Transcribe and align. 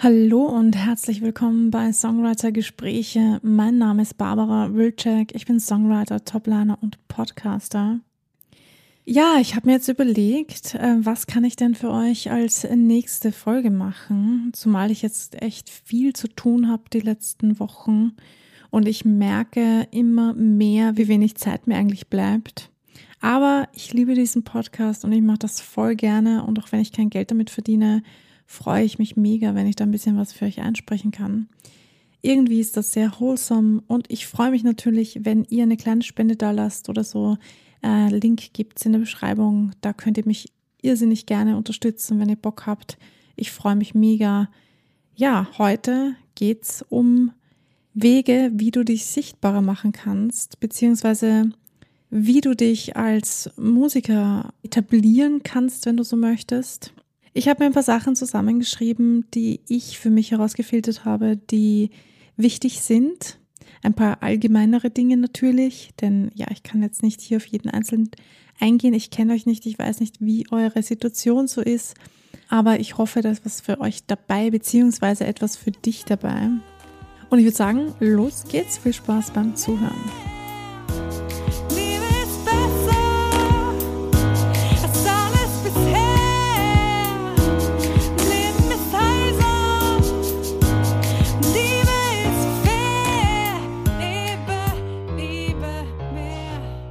Hallo 0.00 0.44
und 0.44 0.76
herzlich 0.76 1.22
willkommen 1.22 1.72
bei 1.72 1.92
Songwriter 1.92 2.52
Gespräche. 2.52 3.40
Mein 3.42 3.78
Name 3.78 4.02
ist 4.02 4.16
Barbara 4.16 4.72
Wilczek. 4.72 5.34
Ich 5.34 5.44
bin 5.44 5.58
Songwriter, 5.58 6.24
Topliner 6.24 6.78
und 6.80 7.08
Podcaster. 7.08 7.98
Ja, 9.04 9.38
ich 9.40 9.56
habe 9.56 9.66
mir 9.66 9.72
jetzt 9.72 9.88
überlegt, 9.88 10.76
äh, 10.76 10.98
was 11.00 11.26
kann 11.26 11.42
ich 11.42 11.56
denn 11.56 11.74
für 11.74 11.90
euch 11.90 12.30
als 12.30 12.62
nächste 12.62 13.32
Folge 13.32 13.72
machen, 13.72 14.52
zumal 14.52 14.92
ich 14.92 15.02
jetzt 15.02 15.42
echt 15.42 15.68
viel 15.68 16.12
zu 16.12 16.28
tun 16.28 16.68
habe 16.68 16.84
die 16.92 17.00
letzten 17.00 17.58
Wochen 17.58 18.12
und 18.70 18.86
ich 18.86 19.04
merke 19.04 19.88
immer 19.90 20.32
mehr, 20.32 20.96
wie 20.96 21.08
wenig 21.08 21.34
Zeit 21.34 21.66
mir 21.66 21.74
eigentlich 21.74 22.06
bleibt. 22.06 22.70
Aber 23.20 23.66
ich 23.72 23.92
liebe 23.92 24.14
diesen 24.14 24.44
Podcast 24.44 25.04
und 25.04 25.10
ich 25.10 25.22
mache 25.22 25.38
das 25.38 25.60
voll 25.60 25.96
gerne 25.96 26.44
und 26.44 26.56
auch 26.60 26.70
wenn 26.70 26.82
ich 26.82 26.92
kein 26.92 27.10
Geld 27.10 27.32
damit 27.32 27.50
verdiene, 27.50 28.04
freue 28.48 28.82
ich 28.82 28.98
mich 28.98 29.14
mega, 29.14 29.54
wenn 29.54 29.66
ich 29.66 29.76
da 29.76 29.84
ein 29.84 29.90
bisschen 29.90 30.16
was 30.16 30.32
für 30.32 30.46
euch 30.46 30.60
einsprechen 30.60 31.10
kann. 31.10 31.48
Irgendwie 32.22 32.60
ist 32.60 32.76
das 32.76 32.92
sehr 32.92 33.12
wholesome 33.20 33.82
und 33.86 34.10
ich 34.10 34.26
freue 34.26 34.50
mich 34.50 34.64
natürlich, 34.64 35.20
wenn 35.22 35.44
ihr 35.50 35.62
eine 35.62 35.76
kleine 35.76 36.02
Spende 36.02 36.34
da 36.34 36.50
lasst 36.50 36.88
oder 36.88 37.04
so. 37.04 37.36
Äh, 37.84 38.08
Link 38.08 38.54
gibt's 38.54 38.86
in 38.86 38.92
der 38.92 39.00
Beschreibung. 39.00 39.72
Da 39.82 39.92
könnt 39.92 40.16
ihr 40.16 40.26
mich 40.26 40.50
irrsinnig 40.80 41.26
gerne 41.26 41.56
unterstützen, 41.58 42.18
wenn 42.18 42.30
ihr 42.30 42.36
Bock 42.36 42.66
habt. 42.66 42.96
Ich 43.36 43.52
freue 43.52 43.76
mich 43.76 43.94
mega. 43.94 44.48
Ja, 45.14 45.46
heute 45.58 46.16
geht's 46.34 46.84
um 46.88 47.32
Wege, 47.92 48.50
wie 48.54 48.70
du 48.70 48.82
dich 48.82 49.04
sichtbarer 49.06 49.62
machen 49.62 49.92
kannst, 49.92 50.58
beziehungsweise 50.58 51.50
wie 52.10 52.40
du 52.40 52.56
dich 52.56 52.96
als 52.96 53.50
Musiker 53.56 54.54
etablieren 54.62 55.42
kannst, 55.42 55.84
wenn 55.84 55.98
du 55.98 56.02
so 56.02 56.16
möchtest. 56.16 56.94
Ich 57.38 57.46
habe 57.46 57.62
mir 57.62 57.66
ein 57.66 57.72
paar 57.72 57.84
Sachen 57.84 58.16
zusammengeschrieben, 58.16 59.24
die 59.32 59.60
ich 59.68 59.96
für 60.00 60.10
mich 60.10 60.32
herausgefiltert 60.32 61.04
habe, 61.04 61.36
die 61.36 61.90
wichtig 62.36 62.80
sind. 62.80 63.38
Ein 63.80 63.94
paar 63.94 64.24
allgemeinere 64.24 64.90
Dinge 64.90 65.16
natürlich, 65.16 65.90
denn 66.00 66.32
ja, 66.34 66.48
ich 66.50 66.64
kann 66.64 66.82
jetzt 66.82 67.04
nicht 67.04 67.20
hier 67.20 67.36
auf 67.36 67.46
jeden 67.46 67.70
einzelnen 67.70 68.10
eingehen. 68.58 68.92
Ich 68.92 69.10
kenne 69.10 69.34
euch 69.34 69.46
nicht, 69.46 69.66
ich 69.66 69.78
weiß 69.78 70.00
nicht, 70.00 70.16
wie 70.18 70.50
eure 70.50 70.82
Situation 70.82 71.46
so 71.46 71.60
ist, 71.60 71.94
aber 72.48 72.80
ich 72.80 72.98
hoffe, 72.98 73.20
da 73.20 73.30
ist 73.30 73.44
was 73.44 73.60
für 73.60 73.78
euch 73.78 74.04
dabei, 74.04 74.50
beziehungsweise 74.50 75.24
etwas 75.24 75.54
für 75.56 75.70
dich 75.70 76.04
dabei. 76.04 76.48
Und 77.30 77.38
ich 77.38 77.44
würde 77.44 77.56
sagen, 77.56 77.94
los 78.00 78.46
geht's. 78.48 78.78
Viel 78.78 78.94
Spaß 78.94 79.30
beim 79.30 79.54
Zuhören. 79.54 80.37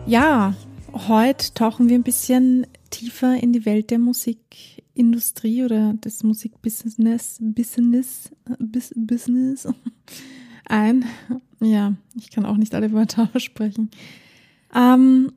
Ja, 0.07 0.55
heute 0.93 1.53
tauchen 1.53 1.89
wir 1.89 1.95
ein 1.95 2.03
bisschen 2.03 2.65
tiefer 2.91 3.43
in 3.43 3.51
die 3.51 3.65
Welt 3.65 3.91
der 3.91 3.99
Musikindustrie 3.99 5.65
oder 5.65 5.95
des 5.95 6.23
Musikbusiness 6.23 7.39
Business, 7.41 8.31
Business 8.95 9.67
ein. 10.65 11.03
Ja, 11.59 11.93
ich 12.15 12.31
kann 12.31 12.45
auch 12.45 12.55
nicht 12.55 12.73
alle 12.73 12.93
Wörter 12.93 13.29
aussprechen. 13.35 13.91
Ähm, 14.73 15.33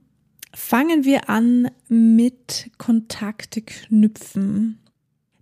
fangen 0.54 1.04
wir 1.04 1.28
an 1.28 1.68
mit 1.88 2.70
Kontakte 2.78 3.62
knüpfen. 3.62 4.78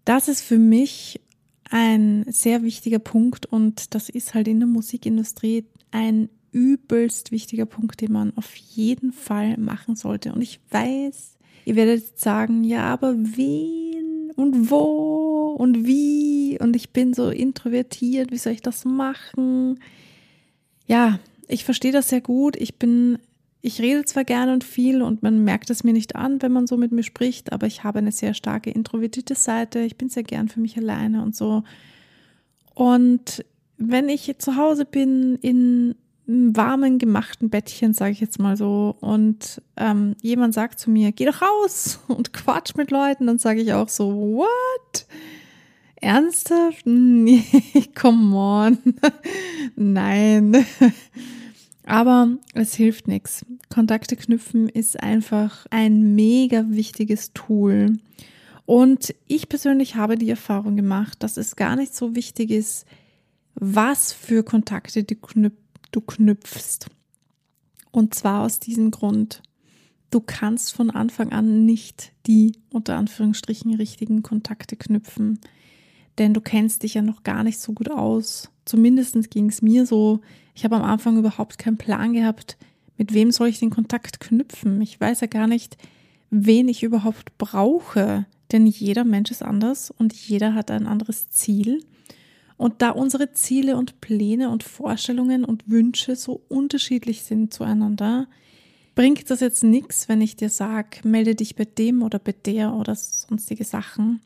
Das 0.06 0.28
ist 0.28 0.40
für 0.40 0.58
mich 0.58 1.20
ein 1.68 2.24
sehr 2.30 2.62
wichtiger 2.62 2.98
Punkt 2.98 3.44
und 3.44 3.94
das 3.94 4.08
ist 4.08 4.32
halt 4.32 4.48
in 4.48 4.60
der 4.60 4.68
Musikindustrie 4.68 5.66
ein 5.90 6.30
übelst 6.52 7.32
wichtiger 7.32 7.66
Punkt, 7.66 8.00
den 8.00 8.12
man 8.12 8.36
auf 8.36 8.54
jeden 8.56 9.12
Fall 9.12 9.56
machen 9.56 9.96
sollte. 9.96 10.32
Und 10.32 10.42
ich 10.42 10.60
weiß, 10.70 11.36
ihr 11.64 11.76
werdet 11.76 12.18
sagen, 12.18 12.64
ja, 12.64 12.84
aber 12.84 13.14
wen 13.16 14.30
und 14.36 14.70
wo 14.70 15.54
und 15.58 15.86
wie? 15.86 16.58
Und 16.60 16.76
ich 16.76 16.90
bin 16.90 17.14
so 17.14 17.30
introvertiert, 17.30 18.30
wie 18.30 18.38
soll 18.38 18.52
ich 18.52 18.62
das 18.62 18.84
machen? 18.84 19.80
Ja, 20.86 21.18
ich 21.48 21.64
verstehe 21.64 21.92
das 21.92 22.08
sehr 22.08 22.20
gut. 22.20 22.56
Ich 22.56 22.76
bin, 22.76 23.18
ich 23.60 23.80
rede 23.80 24.04
zwar 24.04 24.24
gerne 24.24 24.52
und 24.52 24.64
viel 24.64 25.02
und 25.02 25.22
man 25.22 25.44
merkt 25.44 25.70
es 25.70 25.84
mir 25.84 25.92
nicht 25.92 26.16
an, 26.16 26.40
wenn 26.40 26.52
man 26.52 26.66
so 26.66 26.76
mit 26.76 26.92
mir 26.92 27.02
spricht, 27.02 27.52
aber 27.52 27.66
ich 27.66 27.84
habe 27.84 27.98
eine 27.98 28.12
sehr 28.12 28.34
starke 28.34 28.70
introvertierte 28.70 29.34
Seite. 29.34 29.80
Ich 29.80 29.96
bin 29.96 30.08
sehr 30.08 30.22
gern 30.22 30.48
für 30.48 30.60
mich 30.60 30.76
alleine 30.76 31.22
und 31.22 31.34
so. 31.34 31.64
Und 32.74 33.44
wenn 33.76 34.08
ich 34.08 34.32
zu 34.38 34.56
Hause 34.56 34.84
bin 34.84 35.36
in 35.36 35.94
warmen, 36.28 36.98
gemachten 36.98 37.48
Bettchen, 37.48 37.94
sage 37.94 38.12
ich 38.12 38.20
jetzt 38.20 38.38
mal 38.38 38.56
so, 38.56 38.94
und 39.00 39.62
ähm, 39.78 40.14
jemand 40.20 40.52
sagt 40.52 40.78
zu 40.78 40.90
mir, 40.90 41.10
geh 41.10 41.24
doch 41.24 41.40
raus 41.40 42.00
und 42.08 42.32
quatsch 42.32 42.76
mit 42.76 42.90
Leuten, 42.90 43.26
dann 43.26 43.38
sage 43.38 43.62
ich 43.62 43.72
auch 43.72 43.88
so, 43.88 44.12
what? 44.12 45.06
Ernsthaft? 45.96 46.86
Nee, 46.86 47.42
come 47.98 48.36
on. 48.36 48.78
Nein. 49.76 50.64
Aber 51.84 52.28
es 52.54 52.74
hilft 52.74 53.08
nichts. 53.08 53.44
Kontakte 53.70 54.14
knüpfen 54.14 54.68
ist 54.68 55.02
einfach 55.02 55.66
ein 55.70 56.14
mega 56.14 56.66
wichtiges 56.68 57.32
Tool. 57.32 57.98
Und 58.66 59.14
ich 59.26 59.48
persönlich 59.48 59.96
habe 59.96 60.16
die 60.16 60.30
Erfahrung 60.30 60.76
gemacht, 60.76 61.22
dass 61.22 61.36
es 61.36 61.56
gar 61.56 61.74
nicht 61.74 61.94
so 61.94 62.14
wichtig 62.14 62.50
ist, 62.50 62.86
was 63.54 64.12
für 64.12 64.44
Kontakte 64.44 65.02
du 65.02 65.16
knüpfst 65.16 65.67
du 65.90 66.00
knüpfst. 66.00 66.86
Und 67.90 68.14
zwar 68.14 68.44
aus 68.44 68.60
diesem 68.60 68.90
Grund. 68.90 69.42
Du 70.10 70.20
kannst 70.20 70.72
von 70.72 70.90
Anfang 70.90 71.32
an 71.32 71.66
nicht 71.66 72.12
die 72.26 72.52
unter 72.70 72.96
Anführungsstrichen 72.96 73.74
richtigen 73.74 74.22
Kontakte 74.22 74.76
knüpfen, 74.76 75.38
denn 76.16 76.34
du 76.34 76.40
kennst 76.40 76.82
dich 76.82 76.94
ja 76.94 77.02
noch 77.02 77.22
gar 77.22 77.44
nicht 77.44 77.58
so 77.58 77.72
gut 77.72 77.90
aus. 77.90 78.50
Zumindest 78.64 79.30
ging 79.30 79.48
es 79.48 79.62
mir 79.62 79.86
so. 79.86 80.20
Ich 80.54 80.64
habe 80.64 80.76
am 80.76 80.82
Anfang 80.82 81.18
überhaupt 81.18 81.58
keinen 81.58 81.78
Plan 81.78 82.12
gehabt, 82.12 82.56
mit 82.96 83.14
wem 83.14 83.30
soll 83.30 83.48
ich 83.48 83.60
den 83.60 83.70
Kontakt 83.70 84.18
knüpfen. 84.18 84.80
Ich 84.80 85.00
weiß 85.00 85.20
ja 85.20 85.26
gar 85.28 85.46
nicht, 85.46 85.76
wen 86.30 86.68
ich 86.68 86.82
überhaupt 86.82 87.36
brauche, 87.38 88.26
denn 88.50 88.66
jeder 88.66 89.04
Mensch 89.04 89.30
ist 89.30 89.42
anders 89.42 89.90
und 89.90 90.12
jeder 90.12 90.54
hat 90.54 90.70
ein 90.70 90.86
anderes 90.86 91.28
Ziel. 91.30 91.84
Und 92.58 92.82
da 92.82 92.90
unsere 92.90 93.32
Ziele 93.32 93.76
und 93.76 94.00
Pläne 94.00 94.50
und 94.50 94.64
Vorstellungen 94.64 95.44
und 95.44 95.70
Wünsche 95.70 96.16
so 96.16 96.42
unterschiedlich 96.48 97.22
sind 97.22 97.54
zueinander, 97.54 98.26
bringt 98.96 99.30
das 99.30 99.38
jetzt 99.38 99.62
nichts, 99.62 100.08
wenn 100.08 100.20
ich 100.20 100.34
dir 100.34 100.50
sage, 100.50 100.98
melde 101.04 101.36
dich 101.36 101.54
bei 101.54 101.64
dem 101.64 102.02
oder 102.02 102.18
bei 102.18 102.32
der 102.32 102.74
oder 102.74 102.96
sonstige 102.96 103.62
Sachen. 103.62 104.20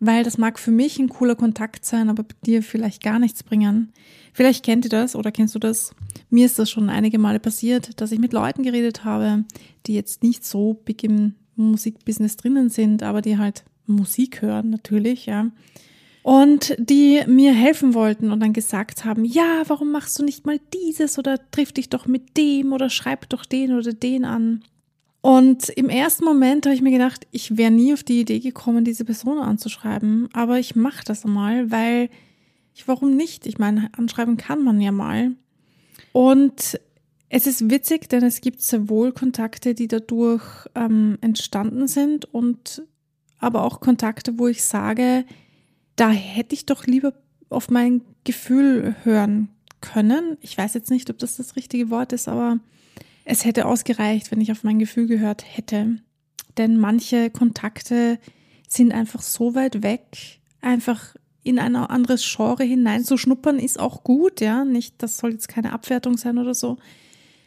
Weil 0.00 0.22
das 0.22 0.36
mag 0.36 0.58
für 0.58 0.70
mich 0.70 0.98
ein 0.98 1.08
cooler 1.08 1.34
Kontakt 1.34 1.86
sein, 1.86 2.10
aber 2.10 2.24
bei 2.24 2.34
dir 2.44 2.62
vielleicht 2.62 3.02
gar 3.02 3.18
nichts 3.18 3.42
bringen. 3.42 3.90
Vielleicht 4.34 4.64
kennt 4.66 4.84
ihr 4.84 4.90
das 4.90 5.16
oder 5.16 5.32
kennst 5.32 5.54
du 5.54 5.58
das. 5.58 5.94
Mir 6.28 6.44
ist 6.44 6.58
das 6.58 6.70
schon 6.70 6.90
einige 6.90 7.18
Male 7.18 7.40
passiert, 7.40 7.98
dass 8.02 8.12
ich 8.12 8.18
mit 8.18 8.34
Leuten 8.34 8.64
geredet 8.64 9.04
habe, 9.04 9.44
die 9.86 9.94
jetzt 9.94 10.22
nicht 10.22 10.44
so 10.44 10.74
big 10.74 11.02
im 11.04 11.36
Musikbusiness 11.56 12.36
drinnen 12.36 12.68
sind, 12.68 13.02
aber 13.02 13.22
die 13.22 13.38
halt 13.38 13.64
Musik 13.86 14.42
hören 14.42 14.68
natürlich, 14.68 15.24
ja 15.24 15.50
und 16.28 16.76
die 16.78 17.22
mir 17.26 17.54
helfen 17.54 17.94
wollten 17.94 18.30
und 18.30 18.40
dann 18.40 18.52
gesagt 18.52 19.06
haben, 19.06 19.24
ja, 19.24 19.62
warum 19.66 19.90
machst 19.90 20.18
du 20.18 20.22
nicht 20.22 20.44
mal 20.44 20.60
dieses 20.74 21.18
oder 21.18 21.40
triff 21.52 21.72
dich 21.72 21.88
doch 21.88 22.04
mit 22.04 22.36
dem 22.36 22.74
oder 22.74 22.90
schreib 22.90 23.30
doch 23.30 23.46
den 23.46 23.72
oder 23.72 23.94
den 23.94 24.26
an. 24.26 24.62
Und 25.22 25.70
im 25.70 25.88
ersten 25.88 26.26
Moment 26.26 26.66
habe 26.66 26.74
ich 26.74 26.82
mir 26.82 26.90
gedacht, 26.90 27.26
ich 27.30 27.56
wäre 27.56 27.70
nie 27.70 27.94
auf 27.94 28.02
die 28.02 28.20
Idee 28.20 28.40
gekommen, 28.40 28.84
diese 28.84 29.06
Person 29.06 29.38
anzuschreiben, 29.38 30.28
aber 30.34 30.58
ich 30.58 30.76
mache 30.76 31.02
das 31.02 31.24
mal, 31.24 31.70
weil 31.70 32.10
ich, 32.74 32.86
warum 32.86 33.16
nicht? 33.16 33.46
Ich 33.46 33.56
meine, 33.56 33.88
anschreiben 33.96 34.36
kann 34.36 34.62
man 34.62 34.82
ja 34.82 34.92
mal. 34.92 35.32
Und 36.12 36.78
es 37.30 37.46
ist 37.46 37.70
witzig, 37.70 38.10
denn 38.10 38.22
es 38.22 38.42
gibt 38.42 38.60
sehr 38.60 38.90
wohl 38.90 39.12
Kontakte, 39.12 39.74
die 39.74 39.88
dadurch 39.88 40.44
ähm, 40.74 41.16
entstanden 41.22 41.88
sind 41.88 42.26
und 42.26 42.82
aber 43.38 43.62
auch 43.62 43.80
Kontakte, 43.80 44.38
wo 44.38 44.46
ich 44.46 44.62
sage, 44.62 45.24
da 45.98 46.10
hätte 46.10 46.54
ich 46.54 46.64
doch 46.64 46.86
lieber 46.86 47.12
auf 47.50 47.70
mein 47.70 48.02
Gefühl 48.24 48.94
hören 49.02 49.48
können. 49.80 50.38
Ich 50.40 50.56
weiß 50.56 50.74
jetzt 50.74 50.90
nicht, 50.90 51.10
ob 51.10 51.18
das 51.18 51.36
das 51.36 51.56
richtige 51.56 51.90
Wort 51.90 52.12
ist, 52.12 52.28
aber 52.28 52.60
es 53.24 53.44
hätte 53.44 53.66
ausgereicht, 53.66 54.30
wenn 54.30 54.40
ich 54.40 54.52
auf 54.52 54.64
mein 54.64 54.78
Gefühl 54.78 55.06
gehört 55.06 55.44
hätte. 55.56 55.98
Denn 56.56 56.78
manche 56.78 57.30
Kontakte 57.30 58.18
sind 58.68 58.92
einfach 58.92 59.22
so 59.22 59.54
weit 59.54 59.82
weg, 59.82 60.40
einfach 60.60 61.14
in 61.42 61.58
ein 61.58 61.76
anderes 61.76 62.24
Genre 62.36 62.64
hineinzuschnuppern, 62.64 63.58
ist 63.58 63.80
auch 63.80 64.04
gut, 64.04 64.40
ja. 64.40 64.64
Nicht, 64.64 65.02
das 65.02 65.18
soll 65.18 65.32
jetzt 65.32 65.48
keine 65.48 65.72
Abwertung 65.72 66.16
sein 66.16 66.38
oder 66.38 66.54
so. 66.54 66.78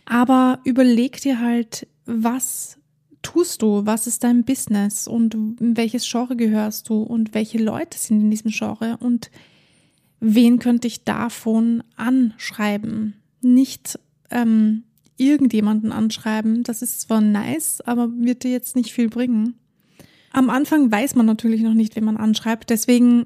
Aber 0.05 0.59
überleg 0.65 1.21
dir 1.21 1.39
halt, 1.39 1.87
was 2.05 2.77
tust 3.21 3.61
du? 3.61 3.85
Was 3.85 4.07
ist 4.07 4.23
dein 4.23 4.43
Business? 4.43 5.07
Und 5.07 5.33
in 5.33 5.77
welches 5.77 6.09
Genre 6.09 6.35
gehörst 6.35 6.89
du? 6.89 7.01
Und 7.01 7.33
welche 7.33 7.57
Leute 7.57 7.97
sind 7.97 8.21
in 8.21 8.31
diesem 8.31 8.51
Genre? 8.51 8.97
Und 8.99 9.31
wen 10.19 10.59
könnte 10.59 10.87
ich 10.87 11.03
davon 11.03 11.83
anschreiben? 11.95 13.15
Nicht 13.41 13.99
ähm, 14.29 14.83
irgendjemanden 15.17 15.91
anschreiben. 15.91 16.63
Das 16.63 16.81
ist 16.81 17.01
zwar 17.01 17.21
nice, 17.21 17.81
aber 17.81 18.09
wird 18.11 18.43
dir 18.43 18.51
jetzt 18.51 18.75
nicht 18.75 18.91
viel 18.93 19.09
bringen. 19.09 19.55
Am 20.31 20.49
Anfang 20.49 20.91
weiß 20.91 21.15
man 21.15 21.25
natürlich 21.25 21.61
noch 21.61 21.73
nicht, 21.73 21.95
wen 21.95 22.05
man 22.05 22.17
anschreibt. 22.17 22.69
Deswegen 22.69 23.25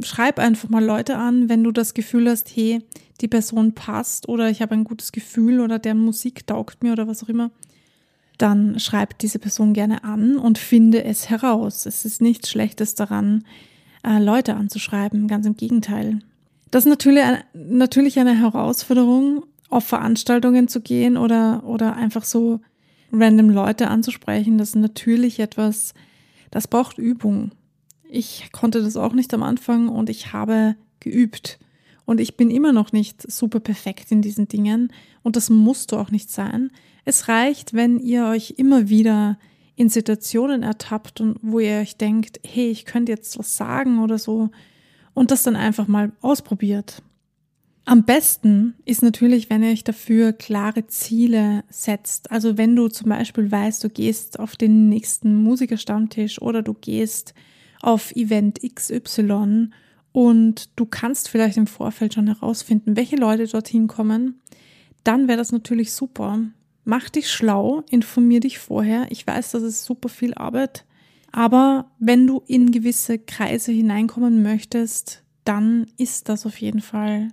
schreib 0.00 0.38
einfach 0.38 0.68
mal 0.68 0.84
Leute 0.84 1.16
an, 1.16 1.48
wenn 1.48 1.64
du 1.64 1.72
das 1.72 1.94
Gefühl 1.94 2.28
hast, 2.28 2.54
hey, 2.54 2.82
die 3.20 3.28
Person 3.28 3.72
passt 3.72 4.28
oder 4.28 4.50
ich 4.50 4.60
habe 4.60 4.74
ein 4.74 4.84
gutes 4.84 5.12
Gefühl 5.12 5.60
oder 5.60 5.78
deren 5.78 6.00
Musik 6.00 6.46
taugt 6.46 6.82
mir 6.82 6.92
oder 6.92 7.08
was 7.08 7.22
auch 7.22 7.28
immer. 7.28 7.50
Dann 8.38 8.78
schreib 8.78 9.18
diese 9.18 9.38
Person 9.38 9.72
gerne 9.72 10.04
an 10.04 10.36
und 10.36 10.58
finde 10.58 11.04
es 11.04 11.30
heraus. 11.30 11.86
Es 11.86 12.04
ist 12.04 12.20
nichts 12.20 12.50
Schlechtes 12.50 12.94
daran, 12.94 13.44
äh, 14.04 14.18
Leute 14.18 14.54
anzuschreiben, 14.54 15.28
ganz 15.28 15.46
im 15.46 15.56
Gegenteil. 15.56 16.20
Das 16.70 16.84
ist 16.84 16.90
natürlich, 16.90 17.24
natürlich 17.54 18.18
eine 18.18 18.38
Herausforderung, 18.38 19.44
auf 19.68 19.84
Veranstaltungen 19.84 20.68
zu 20.68 20.80
gehen 20.80 21.16
oder, 21.16 21.64
oder 21.64 21.96
einfach 21.96 22.24
so 22.24 22.60
random 23.12 23.50
Leute 23.50 23.88
anzusprechen. 23.88 24.58
Das 24.58 24.70
ist 24.70 24.76
natürlich 24.76 25.40
etwas, 25.40 25.94
das 26.50 26.68
braucht 26.68 26.98
Übung. 26.98 27.52
Ich 28.08 28.50
konnte 28.52 28.82
das 28.82 28.96
auch 28.96 29.12
nicht 29.12 29.34
am 29.34 29.42
Anfang 29.42 29.88
und 29.88 30.08
ich 30.08 30.32
habe 30.32 30.76
geübt. 31.00 31.58
Und 32.04 32.20
ich 32.20 32.36
bin 32.36 32.50
immer 32.50 32.72
noch 32.72 32.92
nicht 32.92 33.30
super 33.30 33.58
perfekt 33.58 34.12
in 34.12 34.22
diesen 34.22 34.46
Dingen 34.46 34.92
und 35.22 35.34
das 35.34 35.50
musst 35.50 35.90
du 35.90 35.96
auch 35.96 36.12
nicht 36.12 36.30
sein. 36.30 36.70
Es 37.06 37.28
reicht, 37.28 37.72
wenn 37.72 38.00
ihr 38.00 38.26
euch 38.26 38.54
immer 38.56 38.88
wieder 38.88 39.38
in 39.76 39.88
Situationen 39.88 40.64
ertappt 40.64 41.20
und 41.20 41.38
wo 41.40 41.60
ihr 41.60 41.78
euch 41.78 41.96
denkt, 41.96 42.40
hey, 42.44 42.68
ich 42.68 42.84
könnte 42.84 43.12
jetzt 43.12 43.38
was 43.38 43.56
sagen 43.56 44.00
oder 44.02 44.18
so 44.18 44.50
und 45.14 45.30
das 45.30 45.44
dann 45.44 45.54
einfach 45.54 45.86
mal 45.86 46.10
ausprobiert. 46.20 47.02
Am 47.84 48.04
besten 48.04 48.74
ist 48.84 49.04
natürlich, 49.04 49.48
wenn 49.48 49.62
ihr 49.62 49.70
euch 49.70 49.84
dafür 49.84 50.32
klare 50.32 50.88
Ziele 50.88 51.62
setzt. 51.68 52.32
Also 52.32 52.58
wenn 52.58 52.74
du 52.74 52.88
zum 52.88 53.10
Beispiel 53.10 53.52
weißt, 53.52 53.84
du 53.84 53.88
gehst 53.88 54.40
auf 54.40 54.56
den 54.56 54.88
nächsten 54.88 55.36
Musikerstammtisch 55.36 56.42
oder 56.42 56.62
du 56.62 56.74
gehst 56.74 57.34
auf 57.82 58.10
Event 58.16 58.58
XY 58.74 59.70
und 60.10 60.70
du 60.74 60.86
kannst 60.86 61.28
vielleicht 61.28 61.56
im 61.56 61.68
Vorfeld 61.68 62.14
schon 62.14 62.26
herausfinden, 62.26 62.96
welche 62.96 63.14
Leute 63.14 63.46
dorthin 63.46 63.86
kommen, 63.86 64.40
dann 65.04 65.28
wäre 65.28 65.38
das 65.38 65.52
natürlich 65.52 65.92
super, 65.92 66.40
mach 66.86 67.10
dich 67.10 67.30
schlau, 67.30 67.82
informier 67.90 68.40
dich 68.40 68.58
vorher. 68.58 69.08
Ich 69.10 69.26
weiß, 69.26 69.50
das 69.50 69.62
ist 69.62 69.84
super 69.84 70.08
viel 70.08 70.32
Arbeit, 70.34 70.86
aber 71.32 71.90
wenn 71.98 72.26
du 72.26 72.42
in 72.46 72.70
gewisse 72.70 73.18
Kreise 73.18 73.72
hineinkommen 73.72 74.42
möchtest, 74.42 75.22
dann 75.44 75.86
ist 75.98 76.28
das 76.28 76.46
auf 76.46 76.58
jeden 76.60 76.80
Fall 76.80 77.28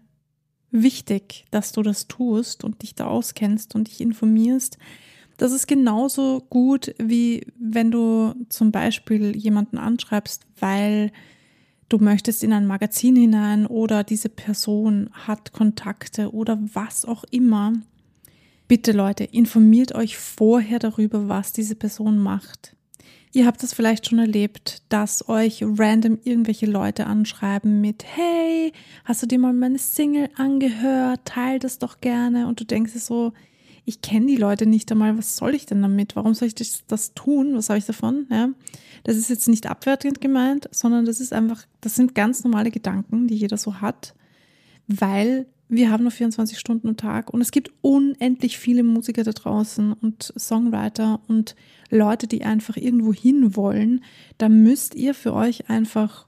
wichtig, 0.72 1.46
dass 1.52 1.72
du 1.72 1.84
das 1.84 2.08
tust 2.08 2.64
und 2.64 2.82
dich 2.82 2.96
da 2.96 3.06
auskennst 3.06 3.76
und 3.76 3.88
dich 3.88 4.02
informierst. 4.02 4.78
Das 5.38 5.52
ist 5.52 5.68
genauso 5.68 6.46
gut, 6.50 6.96
wie 6.98 7.46
wenn 7.58 7.92
du 7.92 8.34
zum 8.50 8.72
Beispiel 8.72 9.36
jemanden 9.36 9.78
anschreibst, 9.78 10.46
weil 10.60 11.12
du 11.90 12.00
möchtest 12.00 12.44
in 12.44 12.54
ein 12.54 12.66
Magazin 12.66 13.16
hinein 13.16 13.68
oder 13.68 14.04
diese 14.04 14.30
Person 14.30 15.12
hat 15.14 15.54
Kontakte 15.54 16.34
oder 16.34 16.60
was 16.74 17.06
auch 17.06 17.24
immer. 17.30 17.74
Bitte 18.74 18.92
Leute, 18.92 19.24
informiert 19.24 19.94
euch 19.94 20.18
vorher 20.18 20.80
darüber, 20.80 21.30
was 21.30 21.54
diese 21.54 21.76
Person 21.76 22.18
macht. 22.18 22.76
Ihr 23.32 23.46
habt 23.46 23.62
es 23.62 23.72
vielleicht 23.72 24.08
schon 24.08 24.18
erlebt, 24.18 24.82
dass 24.90 25.30
euch 25.30 25.64
random 25.64 26.18
irgendwelche 26.24 26.66
Leute 26.66 27.06
anschreiben 27.06 27.82
mit, 27.82 28.04
hey, 28.04 28.74
hast 29.06 29.22
du 29.22 29.28
dir 29.28 29.38
mal 29.38 29.54
meine 29.54 29.78
Single 29.78 30.28
angehört? 30.38 31.20
Teil 31.26 31.60
das 31.60 31.78
doch 31.78 32.02
gerne. 32.02 32.48
Und 32.48 32.62
du 32.62 32.66
denkst 32.66 32.94
so, 32.94 33.34
ich 33.86 34.02
kenne 34.02 34.26
die 34.26 34.38
Leute 34.38 34.66
nicht 34.66 34.92
einmal, 34.92 35.20
was 35.20 35.36
soll 35.38 35.54
ich 35.54 35.68
denn 35.68 35.84
damit? 35.84 36.16
Warum 36.16 36.34
soll 36.34 36.48
ich 36.48 36.56
das, 36.56 36.84
das 36.88 37.14
tun? 37.14 37.54
Was 37.54 37.70
habe 37.70 37.78
ich 37.78 37.86
davon? 37.86 38.26
Ja, 38.32 38.50
das 39.04 39.18
ist 39.18 39.30
jetzt 39.30 39.48
nicht 39.48 39.68
abwertend 39.68 40.20
gemeint, 40.20 40.68
sondern 40.72 41.06
das 41.06 41.20
ist 41.20 41.32
einfach, 41.32 41.64
das 41.82 41.94
sind 41.94 42.16
ganz 42.16 42.44
normale 42.44 42.72
Gedanken, 42.72 43.28
die 43.28 43.36
jeder 43.36 43.58
so 43.58 43.82
hat, 43.82 44.16
weil 44.88 45.46
wir 45.76 45.92
haben 45.92 46.04
nur 46.04 46.12
24 46.12 46.60
Stunden 46.60 46.90
am 46.90 46.98
Tag 46.98 47.34
und 47.34 47.42
es 47.42 47.52
gibt 47.52 47.72
unendlich 47.82 48.58
viele 48.58 48.84
Musiker 48.84 49.24
da 49.24 49.32
draußen 49.32 49.94
und 49.94 50.34
Songwriter 50.38 51.22
und 51.28 51.56
Leute, 51.90 52.28
die 52.28 52.44
einfach 52.44 52.78
irgendwo 52.78 53.14
hin 53.14 53.56
wollen. 53.56 54.04
Da 54.38 54.50
müsst 54.50 54.96
ihr 54.96 55.14
für 55.14 55.34
euch 55.34 55.70
einfach 55.70 56.28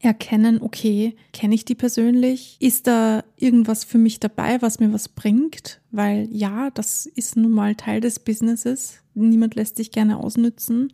erkennen, 0.00 0.60
okay, 0.60 1.16
kenne 1.32 1.54
ich 1.54 1.64
die 1.64 1.74
persönlich? 1.74 2.56
Ist 2.60 2.86
da 2.86 3.24
irgendwas 3.36 3.84
für 3.84 3.98
mich 3.98 4.20
dabei, 4.20 4.60
was 4.62 4.78
mir 4.78 4.92
was 4.92 5.08
bringt? 5.08 5.80
Weil 5.90 6.28
ja, 6.30 6.70
das 6.70 7.06
ist 7.06 7.36
nun 7.36 7.52
mal 7.52 7.74
Teil 7.74 8.00
des 8.00 8.18
Businesses. 8.18 9.02
Niemand 9.14 9.54
lässt 9.54 9.76
sich 9.76 9.90
gerne 9.90 10.18
ausnützen. 10.18 10.92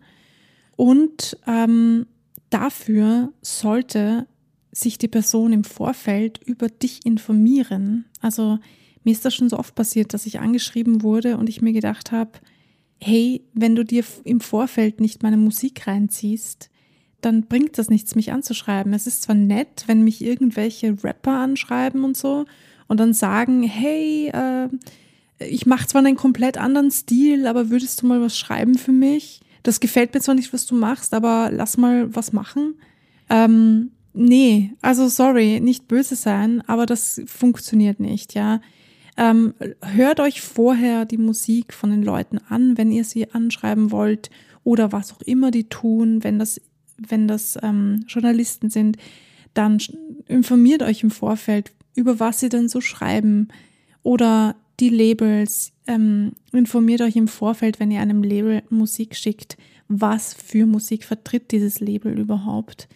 Und 0.76 1.36
ähm, 1.46 2.06
dafür 2.50 3.32
sollte 3.42 4.26
sich 4.72 4.98
die 4.98 5.08
Person 5.08 5.52
im 5.52 5.64
Vorfeld 5.64 6.40
über 6.44 6.68
dich 6.68 7.04
informieren. 7.04 8.06
Also 8.20 8.58
mir 9.04 9.12
ist 9.12 9.24
das 9.24 9.34
schon 9.34 9.50
so 9.50 9.58
oft 9.58 9.74
passiert, 9.74 10.14
dass 10.14 10.26
ich 10.26 10.40
angeschrieben 10.40 11.02
wurde 11.02 11.36
und 11.36 11.48
ich 11.48 11.60
mir 11.60 11.72
gedacht 11.72 12.10
habe, 12.10 12.32
hey, 13.00 13.42
wenn 13.52 13.74
du 13.74 13.84
dir 13.84 14.04
im 14.24 14.40
Vorfeld 14.40 15.00
nicht 15.00 15.22
meine 15.22 15.36
Musik 15.36 15.86
reinziehst, 15.86 16.70
dann 17.20 17.46
bringt 17.46 17.78
das 17.78 17.90
nichts, 17.90 18.14
mich 18.14 18.32
anzuschreiben. 18.32 18.92
Es 18.94 19.06
ist 19.06 19.22
zwar 19.22 19.36
nett, 19.36 19.84
wenn 19.86 20.02
mich 20.02 20.24
irgendwelche 20.24 20.96
Rapper 21.04 21.38
anschreiben 21.38 22.04
und 22.04 22.16
so 22.16 22.46
und 22.88 22.98
dann 22.98 23.12
sagen, 23.12 23.62
hey, 23.62 24.28
äh, 24.28 24.68
ich 25.38 25.66
mache 25.66 25.86
zwar 25.86 26.04
einen 26.04 26.16
komplett 26.16 26.58
anderen 26.58 26.90
Stil, 26.90 27.46
aber 27.46 27.70
würdest 27.70 28.02
du 28.02 28.06
mal 28.06 28.20
was 28.20 28.38
schreiben 28.38 28.76
für 28.76 28.92
mich? 28.92 29.40
Das 29.62 29.80
gefällt 29.80 30.14
mir 30.14 30.20
zwar 30.20 30.34
nicht, 30.34 30.52
was 30.52 30.66
du 30.66 30.74
machst, 30.74 31.14
aber 31.14 31.50
lass 31.52 31.76
mal 31.76 32.14
was 32.14 32.32
machen. 32.32 32.74
Ähm, 33.30 33.90
Nee, 34.14 34.74
also 34.82 35.08
sorry, 35.08 35.60
nicht 35.60 35.88
böse 35.88 36.16
sein, 36.16 36.62
aber 36.66 36.86
das 36.86 37.22
funktioniert 37.26 37.98
nicht, 37.98 38.34
ja. 38.34 38.60
Ähm, 39.16 39.54
hört 39.82 40.20
euch 40.20 40.40
vorher 40.40 41.04
die 41.04 41.18
Musik 41.18 41.72
von 41.74 41.90
den 41.90 42.02
Leuten 42.02 42.38
an, 42.48 42.78
wenn 42.78 42.90
ihr 42.90 43.04
sie 43.04 43.30
anschreiben 43.30 43.90
wollt 43.90 44.30
oder 44.64 44.92
was 44.92 45.12
auch 45.12 45.20
immer 45.22 45.50
die 45.50 45.64
tun, 45.64 46.24
wenn 46.24 46.38
das, 46.38 46.60
wenn 46.96 47.28
das 47.28 47.58
ähm, 47.62 48.04
Journalisten 48.08 48.70
sind, 48.70 48.96
dann 49.54 49.78
informiert 50.28 50.82
euch 50.82 51.02
im 51.02 51.10
Vorfeld, 51.10 51.72
über 51.94 52.20
was 52.20 52.40
sie 52.40 52.48
denn 52.48 52.68
so 52.68 52.80
schreiben 52.80 53.48
oder 54.02 54.56
die 54.80 54.88
Labels, 54.88 55.72
ähm, 55.86 56.32
informiert 56.52 57.02
euch 57.02 57.16
im 57.16 57.28
Vorfeld, 57.28 57.80
wenn 57.80 57.90
ihr 57.90 58.00
einem 58.00 58.22
Label 58.22 58.62
Musik 58.70 59.14
schickt, 59.14 59.56
was 59.88 60.32
für 60.32 60.66
Musik 60.66 61.04
vertritt 61.04 61.52
dieses 61.52 61.80
Label 61.80 62.18
überhaupt. 62.18 62.88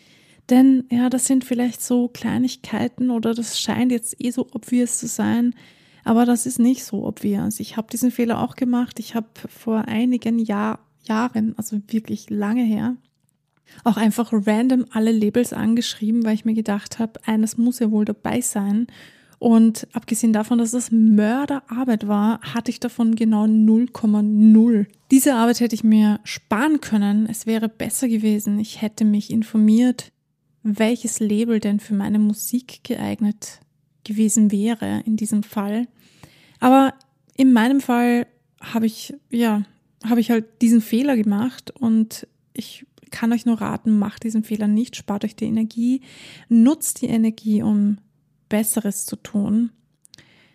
Denn 0.51 0.85
ja, 0.91 1.11
das 1.11 1.27
sind 1.27 1.45
vielleicht 1.45 1.83
so 1.83 2.09
Kleinigkeiten 2.09 3.11
oder 3.11 3.35
das 3.35 3.61
scheint 3.61 3.91
jetzt 3.91 4.15
eh 4.23 4.31
so 4.31 4.47
obvious 4.53 4.99
zu 4.99 5.09
sein, 5.09 5.55
aber 6.05 6.25
das 6.25 6.47
ist 6.47 6.61
nicht 6.61 6.85
so 6.85 7.05
obvious. 7.05 7.59
Ich 7.59 7.77
habe 7.77 7.89
diesen 7.91 8.13
Fehler 8.13 8.41
auch 8.41 8.55
gemacht. 8.55 9.01
Ich 9.01 9.17
habe 9.17 9.27
vor 9.49 9.89
einigen 9.89 10.39
Jahr, 10.39 10.79
Jahren, 11.03 11.55
also 11.57 11.81
wirklich 11.89 12.31
lange 12.31 12.63
her, 12.63 12.97
auch 13.83 13.97
einfach 13.97 14.33
random 14.33 14.87
alle 14.91 15.11
Labels 15.11 15.53
angeschrieben, 15.53 16.25
weil 16.25 16.35
ich 16.35 16.45
mir 16.45 16.55
gedacht 16.55 17.01
habe, 17.01 17.21
eines 17.27 17.57
muss 17.57 17.81
ja 17.81 17.91
wohl 17.91 18.05
dabei 18.05 18.41
sein. 18.41 18.87
Und 19.39 19.87
abgesehen 19.93 20.33
davon, 20.33 20.59
dass 20.59 20.71
das 20.71 20.91
Mörderarbeit 20.91 22.09
war, 22.09 22.41
hatte 22.41 22.71
ich 22.71 22.81
davon 22.81 23.17
genau 23.17 23.45
0,0. 23.45 24.87
Diese 25.11 25.35
Arbeit 25.35 25.61
hätte 25.61 25.75
ich 25.75 25.85
mir 25.85 26.21
sparen 26.25 26.81
können. 26.81 27.27
Es 27.29 27.47
wäre 27.47 27.69
besser 27.69 28.09
gewesen. 28.09 28.59
Ich 28.59 28.81
hätte 28.81 29.05
mich 29.05 29.31
informiert, 29.31 30.13
welches 30.67 31.21
Label 31.21 31.61
denn 31.61 31.81
für 31.81 31.95
meine 31.95 32.19
Musik 32.19 32.83
geeignet 32.83 33.61
gewesen 34.05 34.51
wäre 34.51 35.03
in 35.07 35.17
diesem 35.17 35.43
Fall. 35.43 35.87
Aber 36.61 36.95
in 37.37 37.53
meinem 37.53 37.81
Fall 37.81 38.27
habe 38.61 38.87
ich, 38.87 39.15
ja, 39.31 39.63
habe 40.05 40.21
ich 40.21 40.31
halt 40.31 40.63
diesen 40.63 40.81
Fehler 40.81 41.17
gemacht 41.17 41.71
und 41.71 42.27
ich 42.53 42.87
kann 43.11 43.33
euch 43.33 43.47
nur 43.47 43.61
raten, 43.61 43.99
macht 43.99 44.25
diesen 44.25 44.43
Fehler 44.43 44.67
nicht, 44.67 44.97
spart 44.97 45.25
euch 45.25 45.37
die 45.37 45.45
Energie, 45.45 46.01
nutzt 46.49 47.03
die 47.03 47.07
Energie, 47.07 47.63
um 47.63 47.99
Besseres 48.49 49.07
zu 49.07 49.17
tun. 49.17 49.71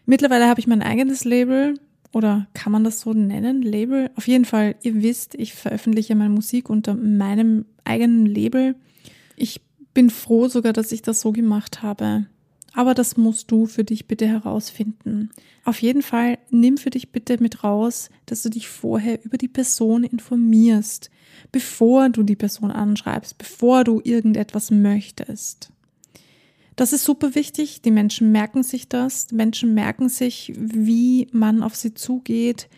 Mittlerweile 0.06 0.48
habe 0.48 0.60
ich 0.60 0.68
mein 0.68 0.82
eigenes 0.82 1.24
Label 1.24 1.76
oder 2.12 2.48
kann 2.54 2.72
man 2.72 2.84
das 2.84 3.00
so 3.02 3.14
nennen, 3.14 3.62
Label? 3.62 4.12
Auf 4.16 4.28
jeden 4.28 4.46
Fall, 4.46 4.76
ihr 4.82 5.02
wisst, 5.02 5.36
ich 5.36 5.54
veröffentliche 5.54 6.16
meine 6.16 6.30
Musik 6.30 6.70
unter 6.70 6.94
meinem 6.96 7.66
eigenen 7.86 8.26
Label. 8.26 8.76
Ich 9.38 9.62
bin 9.94 10.10
froh 10.10 10.48
sogar, 10.48 10.74
dass 10.74 10.92
ich 10.92 11.02
das 11.02 11.22
so 11.22 11.32
gemacht 11.32 11.82
habe. 11.82 12.26
Aber 12.74 12.94
das 12.94 13.18
musst 13.18 13.52
du 13.52 13.66
für 13.66 13.84
dich 13.84 14.08
bitte 14.08 14.28
herausfinden. 14.28 15.30
Auf 15.66 15.82
jeden 15.82 16.02
Fall 16.02 16.38
nimm 16.50 16.78
für 16.78 16.90
dich 16.90 17.12
bitte 17.12 17.42
mit 17.42 17.64
raus, 17.64 18.10
dass 18.26 18.44
du 18.44 18.50
dich 18.50 18.70
vorher 18.70 19.24
über 19.26 19.38
die 19.38 19.50
Person 19.50 20.06
informierst, 20.06 21.12
bevor 21.52 22.10
du 22.10 22.24
die 22.24 22.38
Person 22.38 22.72
anschreibst, 22.72 23.38
bevor 23.38 23.84
du 23.84 24.00
irgendetwas 24.04 24.72
möchtest. 24.72 25.72
Das 26.78 26.94
ist 26.94 27.04
super 27.04 27.36
wichtig. 27.36 27.82
Die 27.82 27.92
Menschen 27.92 28.32
merken 28.32 28.64
sich 28.64 28.88
das. 28.88 29.28
Die 29.28 29.36
Menschen 29.36 29.74
merken 29.74 30.08
sich, 30.08 30.54
wie 30.56 31.28
man 31.34 31.64
auf 31.64 31.76
sie 31.76 31.94
zugeht. 31.94 32.70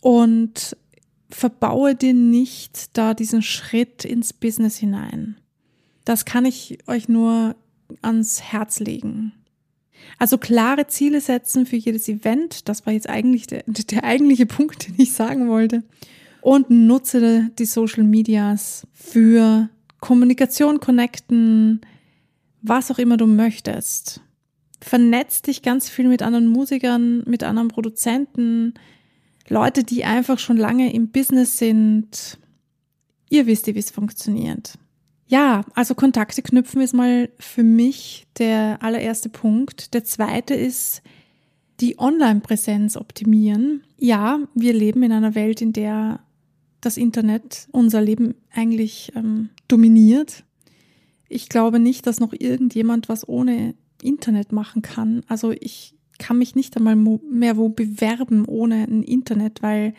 Und 0.00 0.76
verbaue 1.28 1.96
dir 1.96 2.14
nicht 2.14 2.96
da 2.96 3.14
diesen 3.14 3.42
Schritt 3.42 4.04
ins 4.04 4.32
Business 4.32 4.76
hinein. 4.76 5.36
Das 6.08 6.24
kann 6.24 6.46
ich 6.46 6.78
euch 6.86 7.10
nur 7.10 7.54
ans 8.00 8.40
Herz 8.40 8.80
legen. 8.80 9.32
Also 10.18 10.38
klare 10.38 10.86
Ziele 10.86 11.20
setzen 11.20 11.66
für 11.66 11.76
jedes 11.76 12.08
Event. 12.08 12.66
Das 12.70 12.86
war 12.86 12.94
jetzt 12.94 13.10
eigentlich 13.10 13.46
der, 13.46 13.64
der 13.66 14.04
eigentliche 14.04 14.46
Punkt, 14.46 14.88
den 14.88 14.94
ich 14.96 15.12
sagen 15.12 15.50
wollte. 15.50 15.82
Und 16.40 16.70
nutze 16.70 17.50
die 17.58 17.66
Social 17.66 18.04
Medias 18.04 18.86
für 18.94 19.68
Kommunikation, 20.00 20.80
Connecten, 20.80 21.82
was 22.62 22.90
auch 22.90 22.98
immer 22.98 23.18
du 23.18 23.26
möchtest. 23.26 24.22
Vernetz 24.80 25.42
dich 25.42 25.60
ganz 25.60 25.90
viel 25.90 26.08
mit 26.08 26.22
anderen 26.22 26.46
Musikern, 26.46 27.22
mit 27.26 27.42
anderen 27.44 27.68
Produzenten, 27.68 28.72
Leute, 29.46 29.84
die 29.84 30.06
einfach 30.06 30.38
schon 30.38 30.56
lange 30.56 30.90
im 30.90 31.10
Business 31.10 31.58
sind. 31.58 32.38
Ihr 33.28 33.46
wisst, 33.46 33.66
wie 33.66 33.78
es 33.78 33.90
funktioniert. 33.90 34.78
Ja, 35.28 35.64
also 35.74 35.94
Kontakte 35.94 36.40
knüpfen 36.42 36.80
ist 36.80 36.94
mal 36.94 37.28
für 37.38 37.62
mich 37.62 38.26
der 38.38 38.82
allererste 38.82 39.28
Punkt. 39.28 39.92
Der 39.92 40.02
zweite 40.02 40.54
ist 40.54 41.02
die 41.80 41.98
Online-Präsenz 41.98 42.96
optimieren. 42.96 43.82
Ja, 43.98 44.40
wir 44.54 44.72
leben 44.72 45.02
in 45.02 45.12
einer 45.12 45.34
Welt, 45.34 45.60
in 45.60 45.74
der 45.74 46.20
das 46.80 46.96
Internet 46.96 47.68
unser 47.72 48.00
Leben 48.00 48.34
eigentlich 48.52 49.12
ähm, 49.14 49.50
dominiert. 49.68 50.44
Ich 51.28 51.50
glaube 51.50 51.78
nicht, 51.78 52.06
dass 52.06 52.20
noch 52.20 52.32
irgendjemand 52.32 53.10
was 53.10 53.28
ohne 53.28 53.74
Internet 54.02 54.52
machen 54.52 54.80
kann. 54.80 55.24
Also 55.28 55.50
ich 55.52 55.94
kann 56.18 56.38
mich 56.38 56.54
nicht 56.54 56.76
einmal 56.76 56.96
mehr 56.96 57.56
wo 57.56 57.68
bewerben 57.68 58.44
ohne 58.46 58.84
ein 58.84 59.02
Internet, 59.02 59.62
weil 59.62 59.94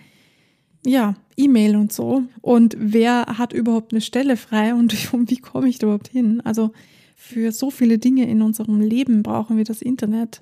ja, 0.86 1.16
E-Mail 1.36 1.76
und 1.76 1.92
so. 1.92 2.24
Und 2.42 2.76
wer 2.80 3.26
hat 3.38 3.54
überhaupt 3.54 3.94
eine 3.94 4.02
Stelle 4.02 4.38
frei 4.38 4.74
und 4.74 4.94
wie 5.30 5.38
komme 5.38 5.70
ich 5.70 5.80
da 5.80 5.88
überhaupt 5.88 6.08
hin? 6.08 6.42
Also 6.42 6.72
für 7.16 7.52
so 7.52 7.70
viele 7.70 7.98
Dinge 7.98 8.30
in 8.30 8.42
unserem 8.42 8.80
Leben 8.80 9.24
brauchen 9.24 9.58
wir 9.58 9.66
das 9.66 9.82
Internet. 9.82 10.42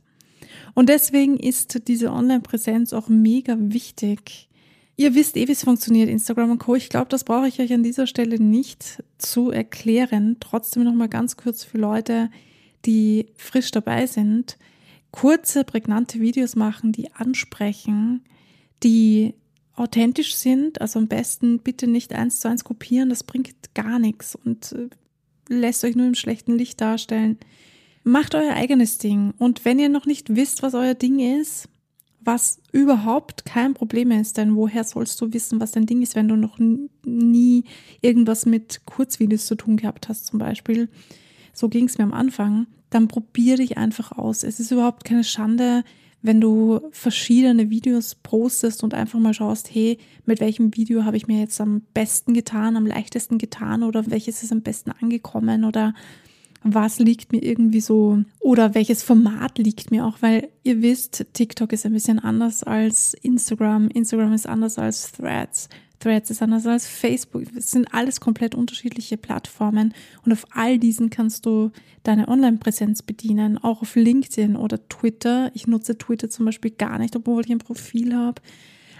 Und 0.74 0.90
deswegen 0.90 1.38
ist 1.38 1.88
diese 1.88 2.12
Online-Präsenz 2.12 2.94
auch 2.94 3.10
mega 3.10 3.58
wichtig. 3.60 4.48
Ihr 4.96 5.14
wisst 5.16 5.38
eh, 5.38 5.48
wie 5.48 5.52
es 5.52 5.64
funktioniert, 5.64 6.10
Instagram 6.10 6.52
und 6.52 6.60
Co. 6.60 6.76
Ich 6.76 6.90
glaube, 6.90 7.08
das 7.10 7.24
brauche 7.24 7.48
ich 7.48 7.60
euch 7.60 7.74
an 7.74 7.84
dieser 7.84 8.08
Stelle 8.08 8.40
nicht 8.40 9.04
zu 9.18 9.52
erklären. 9.52 10.38
Trotzdem 10.40 10.84
nochmal 10.84 11.10
ganz 11.10 11.38
kurz 11.38 11.64
für 11.64 11.78
Leute, 11.78 12.30
die 12.86 13.28
frisch 13.36 13.72
dabei 13.72 14.08
sind. 14.08 14.58
Kurze, 15.12 15.64
prägnante 15.64 16.20
Videos 16.20 16.56
machen, 16.56 16.92
die 16.92 17.12
ansprechen, 17.14 18.24
die 18.84 19.36
authentisch 19.78 20.36
sind. 20.36 20.82
Also 20.82 21.00
am 21.00 21.08
besten 21.08 21.60
bitte 21.60 21.88
nicht 21.88 22.14
eins 22.14 22.40
zu 22.40 22.50
eins 22.50 22.64
kopieren, 22.64 23.10
das 23.10 23.24
bringt 23.24 23.54
gar 23.74 24.00
nichts 24.00 24.36
und 24.36 24.74
äh, 24.74 24.90
lässt 25.50 25.84
euch 25.84 25.96
nur 25.96 26.08
im 26.08 26.16
schlechten 26.16 26.58
Licht 26.58 26.82
darstellen. 26.82 27.38
Macht 28.04 28.36
euer 28.36 28.54
eigenes 28.54 28.98
Ding. 28.98 29.34
Und 29.38 29.66
wenn 29.66 29.80
ihr 29.80 29.90
noch 29.90 30.06
nicht 30.06 30.36
wisst, 30.36 30.64
was 30.64 30.74
euer 30.74 30.94
Ding 30.94 31.20
ist, 31.20 31.70
was 32.20 32.60
überhaupt 32.72 33.46
kein 33.46 33.74
Problem 33.74 34.12
ist, 34.12 34.38
denn 34.38 34.56
woher 34.56 34.84
sollst 34.84 35.20
du 35.22 35.32
wissen, 35.34 35.62
was 35.62 35.72
dein 35.72 35.86
Ding 35.86 36.02
ist, 36.02 36.16
wenn 36.16 36.28
du 36.28 36.36
noch 36.36 36.58
nie 37.06 37.64
irgendwas 38.02 38.46
mit 38.46 38.82
Kurzvideos 38.86 39.46
zu 39.46 39.56
tun 39.56 39.78
gehabt 39.78 40.10
hast, 40.10 40.26
zum 40.26 40.40
Beispiel. 40.40 40.90
So 41.54 41.70
ging 41.70 41.86
es 41.86 41.98
mir 41.98 42.04
am 42.04 42.14
Anfang. 42.14 42.68
Dann 42.90 43.08
probier 43.08 43.58
dich 43.58 43.78
einfach 43.78 44.12
aus. 44.12 44.44
Es 44.44 44.60
ist 44.60 44.72
überhaupt 44.72 45.04
keine 45.06 45.24
Schande, 45.24 45.84
wenn 46.28 46.42
du 46.42 46.82
verschiedene 46.92 47.72
Videos 47.72 48.14
postest 48.16 48.84
und 48.84 48.94
einfach 48.94 49.18
mal 49.18 49.34
schaust, 49.34 49.74
hey, 49.74 49.98
mit 50.26 50.40
welchem 50.40 50.76
Video 50.76 51.06
habe 51.06 51.18
ich 51.18 51.28
mir 51.28 51.40
jetzt 51.40 51.60
am 51.60 51.82
besten 51.94 52.34
getan, 52.34 52.76
am 52.76 52.86
leichtesten 52.86 53.40
getan 53.40 53.82
oder 53.82 54.12
welches 54.12 54.44
ist 54.44 54.52
am 54.52 54.62
besten 54.62 54.92
angekommen 54.92 55.64
oder 55.64 55.96
was 56.64 57.00
liegt 57.00 57.32
mir 57.32 57.42
irgendwie 57.42 57.82
so 57.82 58.20
oder 58.40 58.76
welches 58.76 59.04
Format 59.04 59.58
liegt 59.58 59.90
mir 59.90 60.06
auch, 60.06 60.18
weil 60.22 60.50
ihr 60.64 60.82
wisst, 60.82 61.26
TikTok 61.34 61.72
ist 61.72 61.86
ein 61.86 61.94
bisschen 61.94 62.20
anders 62.20 62.64
als 62.64 63.14
Instagram, 63.14 63.88
Instagram 63.88 64.34
ist 64.34 64.48
anders 64.48 64.78
als 64.78 65.12
Threads. 65.14 65.70
Threads 66.00 66.30
ist 66.30 66.42
anders 66.42 66.66
als 66.68 66.88
Facebook. 66.88 67.44
Es 67.56 67.72
sind 67.72 67.94
alles 67.94 68.20
komplett 68.20 68.56
unterschiedliche 68.56 69.18
Plattformen 69.18 69.94
und 70.24 70.32
auf 70.32 70.46
all 70.52 70.78
diesen 70.78 71.10
kannst 71.10 71.46
du 71.46 71.72
deine 72.04 72.28
Online-Präsenz 72.28 73.02
bedienen, 73.02 73.58
auch 73.58 73.82
auf 73.82 73.96
LinkedIn 73.96 74.56
oder 74.56 74.88
Twitter. 74.90 75.52
Ich 75.54 75.68
nutze 75.68 75.98
Twitter 75.98 76.30
zum 76.30 76.46
Beispiel 76.46 76.72
gar 76.72 77.00
nicht, 77.00 77.16
obwohl 77.16 77.44
ich 77.44 77.52
ein 77.52 77.58
Profil 77.58 78.16
habe. 78.16 78.42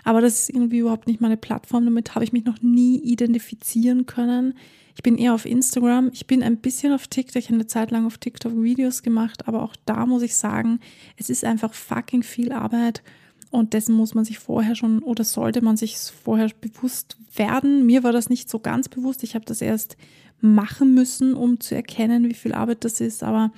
Aber 0.04 0.22
das 0.22 0.40
ist 0.40 0.50
irgendwie 0.50 0.80
überhaupt 0.80 1.08
nicht 1.08 1.20
meine 1.20 1.36
Plattform. 1.36 1.84
Damit 1.84 2.16
habe 2.16 2.24
ich 2.24 2.32
mich 2.32 2.46
noch 2.46 2.62
nie 2.62 2.98
identifizieren 3.00 4.06
können. 4.06 4.54
Ich 4.96 5.04
bin 5.04 5.18
eher 5.18 5.34
auf 5.34 5.46
Instagram. 5.46 6.12
Ich 6.14 6.28
bin 6.28 6.42
ein 6.42 6.58
bisschen 6.58 6.94
auf 6.94 7.08
TikTok. 7.08 7.36
Ich 7.36 7.48
habe 7.48 7.56
eine 7.56 7.68
Zeit 7.68 7.92
lang 7.92 8.06
auf 8.06 8.18
TikTok 8.18 8.64
Videos 8.64 9.04
gemacht. 9.04 9.50
Aber 9.50 9.62
auch 9.64 9.76
da 9.86 10.06
muss 10.06 10.22
ich 10.22 10.36
sagen, 10.36 10.80
es 11.18 11.30
ist 11.30 11.44
einfach 11.44 11.74
fucking 11.74 12.24
viel 12.24 12.54
Arbeit. 12.54 13.04
Und 13.50 13.74
dessen 13.74 13.96
muss 13.96 14.14
man 14.14 14.26
sich 14.26 14.40
vorher 14.40 14.76
schon 14.76 15.00
oder 15.00 15.24
sollte 15.24 15.62
man 15.62 15.78
sich 15.78 15.98
vorher 15.98 16.50
bewusst 16.60 17.18
werden. 17.36 17.86
Mir 17.86 18.04
war 18.04 18.12
das 18.12 18.30
nicht 18.30 18.50
so 18.50 18.60
ganz 18.60 18.90
bewusst. 18.90 19.24
Ich 19.24 19.36
habe 19.36 19.46
das 19.46 19.62
erst 19.62 19.98
machen 20.42 20.94
müssen, 20.94 21.34
um 21.34 21.60
zu 21.60 21.76
erkennen, 21.76 22.30
wie 22.30 22.34
viel 22.34 22.54
Arbeit 22.54 22.84
das 22.84 23.00
ist. 23.00 23.24
Aber 23.24 23.52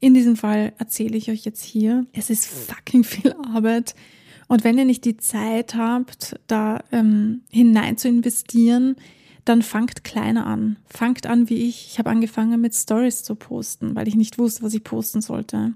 in 0.00 0.14
diesem 0.14 0.36
Fall 0.36 0.72
erzähle 0.78 1.16
ich 1.16 1.30
euch 1.30 1.44
jetzt 1.44 1.62
hier. 1.62 2.06
Es 2.12 2.30
ist 2.30 2.46
fucking 2.46 3.04
viel 3.04 3.32
Arbeit. 3.54 3.94
Und 4.48 4.64
wenn 4.64 4.78
ihr 4.78 4.84
nicht 4.84 5.04
die 5.04 5.16
Zeit 5.16 5.74
habt, 5.74 6.36
da 6.46 6.82
ähm, 6.92 7.42
hinein 7.50 7.98
zu 7.98 8.08
investieren, 8.08 8.96
dann 9.44 9.62
fangt 9.62 10.04
kleiner 10.04 10.46
an. 10.46 10.76
Fangt 10.86 11.26
an 11.26 11.48
wie 11.48 11.68
ich. 11.68 11.88
Ich 11.90 11.98
habe 11.98 12.10
angefangen 12.10 12.60
mit 12.60 12.74
Stories 12.74 13.22
zu 13.22 13.34
posten, 13.34 13.94
weil 13.94 14.08
ich 14.08 14.16
nicht 14.16 14.38
wusste, 14.38 14.62
was 14.62 14.74
ich 14.74 14.84
posten 14.84 15.20
sollte. 15.20 15.72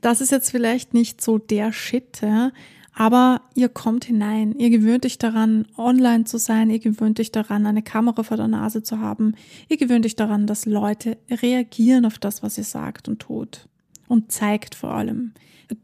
Das 0.00 0.20
ist 0.20 0.30
jetzt 0.30 0.50
vielleicht 0.50 0.94
nicht 0.94 1.20
so 1.20 1.38
der 1.38 1.72
Shit, 1.72 2.20
ja? 2.22 2.52
Aber 2.98 3.42
ihr 3.54 3.68
kommt 3.68 4.06
hinein, 4.06 4.56
ihr 4.58 4.70
gewöhnt 4.70 5.06
euch 5.06 5.18
daran, 5.18 5.66
online 5.76 6.24
zu 6.24 6.36
sein, 6.36 6.68
ihr 6.68 6.80
gewöhnt 6.80 7.20
euch 7.20 7.30
daran, 7.30 7.64
eine 7.64 7.80
Kamera 7.80 8.24
vor 8.24 8.36
der 8.36 8.48
Nase 8.48 8.82
zu 8.82 8.98
haben, 8.98 9.36
ihr 9.68 9.76
gewöhnt 9.76 10.04
euch 10.04 10.16
daran, 10.16 10.48
dass 10.48 10.66
Leute 10.66 11.16
reagieren 11.30 12.04
auf 12.04 12.18
das, 12.18 12.42
was 12.42 12.58
ihr 12.58 12.64
sagt 12.64 13.06
und 13.06 13.20
tut 13.20 13.68
und 14.08 14.32
zeigt 14.32 14.74
vor 14.74 14.90
allem. 14.94 15.32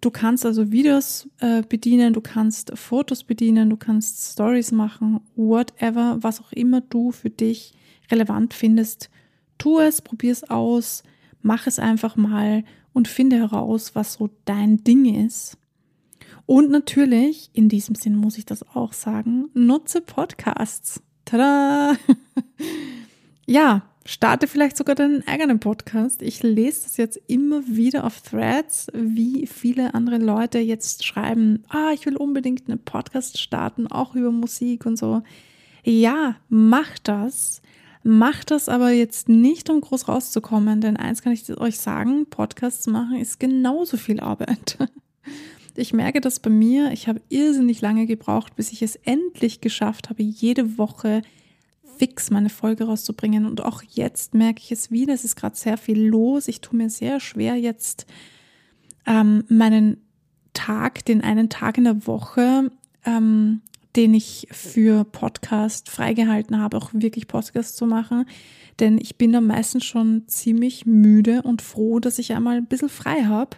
Du 0.01 0.11
kannst 0.11 0.45
also 0.45 0.73
Videos 0.73 1.29
äh, 1.39 1.63
bedienen, 1.63 2.15
du 2.15 2.21
kannst 2.21 2.77
Fotos 2.77 3.23
bedienen, 3.23 3.71
du 3.71 3.77
kannst 3.77 4.33
Stories 4.33 4.73
machen, 4.73 5.21
whatever, 5.37 6.19
was 6.21 6.41
auch 6.41 6.51
immer 6.51 6.81
du 6.81 7.13
für 7.13 7.31
dich 7.31 7.75
relevant 8.11 8.55
findest. 8.55 9.09
Tu 9.59 9.79
es, 9.79 10.03
probier 10.03 10.33
es 10.33 10.51
aus, 10.51 11.05
mach 11.43 11.69
es 11.69 11.79
einfach 11.79 12.17
mal 12.17 12.65
und 12.93 13.07
finde 13.07 13.37
heraus, 13.37 13.95
was 13.95 14.15
so 14.15 14.31
dein 14.47 14.83
Ding 14.83 15.05
ist. 15.25 15.59
Und 16.47 16.71
natürlich, 16.71 17.51
in 17.53 17.69
diesem 17.69 17.95
Sinn 17.95 18.17
muss 18.17 18.39
ich 18.39 18.47
das 18.47 18.63
auch 18.75 18.93
sagen, 18.93 19.51
nutze 19.55 20.01
Podcasts. 20.01 21.03
Tada! 21.25 21.97
ja, 23.47 23.83
starte 24.05 24.47
vielleicht 24.47 24.77
sogar 24.77 24.95
deinen 24.95 25.27
eigenen 25.27 25.61
Podcast. 25.61 26.23
Ich 26.23 26.43
lese 26.43 26.85
das 26.85 26.97
jetzt 26.97 27.21
immer 27.27 27.67
wieder 27.67 28.05
auf 28.05 28.21
Threads, 28.21 28.89
wie 28.93 29.47
viele 29.47 29.95
andere 29.95 30.19
Leute 30.19 30.59
jetzt 30.59 31.05
schreiben, 31.05 31.65
ah, 31.69 31.93
ich 31.93 32.05
will 32.07 32.17
unbedingt 32.17 32.69
einen 32.69 32.79
Podcast 32.79 33.39
starten, 33.39 33.87
auch 33.87 34.15
über 34.15 34.31
Musik 34.31 34.87
und 34.87 34.97
so. 34.99 35.23
Ja, 35.83 36.37
mach 36.49 36.99
das. 37.03 37.63
Mach 38.07 38.45
das 38.45 38.69
aber 38.69 38.91
jetzt 38.91 39.31
nicht, 39.31 39.71
um 39.71 39.81
groß 39.81 40.09
rauszukommen, 40.09 40.83
denn 40.83 40.99
eins 40.99 41.23
kann 41.23 41.33
ich 41.33 41.49
euch 41.57 41.79
sagen, 41.79 42.27
Podcasts 42.27 42.87
machen 42.87 43.17
ist 43.17 43.41
genauso 43.41 43.97
viel 43.97 44.21
Arbeit. 44.21 44.77
Ich 45.77 45.93
merke 45.93 46.21
das 46.21 46.41
bei 46.41 46.51
mir. 46.51 46.93
Ich 46.93 47.09
habe 47.09 47.21
irrsinnig 47.29 47.81
lange 47.81 48.07
gebraucht, 48.07 48.55
bis 48.57 48.73
ich 48.73 48.83
es 48.83 48.97
endlich 48.97 49.61
geschafft 49.61 50.11
habe, 50.11 50.23
jede 50.23 50.79
Woche 50.79 51.23
fix 51.99 52.31
meine 52.31 52.51
Folge 52.51 52.85
rauszubringen. 52.85 53.47
Und 53.47 53.63
auch 53.63 53.83
jetzt 53.83 54.35
merke 54.35 54.61
ich 54.63 54.73
es 54.73 54.91
wieder. 54.91 55.15
Es 55.15 55.25
ist 55.25 55.37
gerade 55.37 55.57
sehr 55.57 55.77
viel 55.77 56.01
los. 56.01 56.49
Ich 56.49 56.61
tue 56.61 56.77
mir 56.77 56.91
sehr 56.91 57.21
schwer, 57.21 57.57
jetzt 57.57 58.07
ähm, 59.07 59.45
meinen 59.49 59.99
Tag, 60.53 61.05
den 61.05 61.23
einen 61.23 61.49
Tag 61.49 61.79
in 61.79 61.85
der 61.85 62.07
Woche, 62.07 62.71
ähm, 63.05 63.61
den 63.97 64.15
ich 64.15 64.49
für 64.51 65.05
Podcast 65.05 65.89
freigehalten 65.89 66.59
habe, 66.59 66.77
auch 66.77 66.91
wirklich 66.93 67.29
Podcast 67.29 67.77
zu 67.77 67.87
machen. 67.87 68.27
Denn 68.81 68.99
ich 68.99 69.17
bin 69.17 69.33
da 69.33 69.41
meistens 69.41 69.85
schon 69.85 70.27
ziemlich 70.27 70.85
müde 70.85 71.43
und 71.43 71.63
froh, 71.63 72.01
dass 72.01 72.19
ich 72.19 72.33
einmal 72.33 72.57
ein 72.57 72.67
bisschen 72.67 72.89
frei 72.89 73.25
habe. 73.25 73.57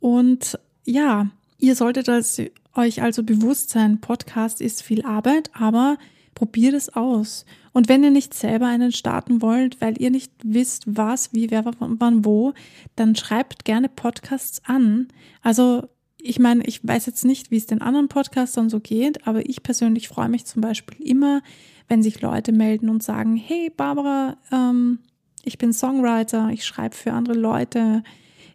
Und 0.00 0.58
ja, 0.84 1.30
ihr 1.58 1.76
solltet 1.76 2.08
euch 2.08 3.02
also 3.02 3.22
bewusst 3.22 3.70
sein, 3.70 4.00
Podcast 4.00 4.60
ist 4.60 4.82
viel 4.82 5.04
Arbeit, 5.04 5.50
aber 5.54 5.98
Probiert 6.34 6.74
es 6.74 6.94
aus. 6.94 7.44
Und 7.72 7.88
wenn 7.88 8.02
ihr 8.02 8.10
nicht 8.10 8.34
selber 8.34 8.66
einen 8.66 8.92
starten 8.92 9.42
wollt, 9.42 9.80
weil 9.80 10.00
ihr 10.00 10.10
nicht 10.10 10.32
wisst, 10.42 10.84
was, 10.86 11.32
wie, 11.32 11.50
wer, 11.50 11.64
wann, 11.78 12.24
wo, 12.24 12.52
dann 12.96 13.14
schreibt 13.14 13.64
gerne 13.64 13.88
Podcasts 13.88 14.62
an. 14.64 15.08
Also 15.42 15.88
ich 16.18 16.38
meine, 16.38 16.64
ich 16.64 16.86
weiß 16.86 17.06
jetzt 17.06 17.24
nicht, 17.24 17.50
wie 17.50 17.56
es 17.56 17.66
den 17.66 17.82
anderen 17.82 18.08
Podcastern 18.08 18.70
so 18.70 18.80
geht, 18.80 19.26
aber 19.26 19.48
ich 19.48 19.62
persönlich 19.62 20.08
freue 20.08 20.28
mich 20.28 20.44
zum 20.44 20.62
Beispiel 20.62 21.06
immer, 21.06 21.42
wenn 21.88 22.02
sich 22.02 22.20
Leute 22.20 22.52
melden 22.52 22.88
und 22.88 23.02
sagen, 23.02 23.36
hey 23.36 23.70
Barbara, 23.70 24.36
ähm, 24.50 25.00
ich 25.44 25.58
bin 25.58 25.72
Songwriter, 25.72 26.50
ich 26.50 26.64
schreibe 26.64 26.94
für 26.94 27.12
andere 27.12 27.36
Leute, 27.36 28.02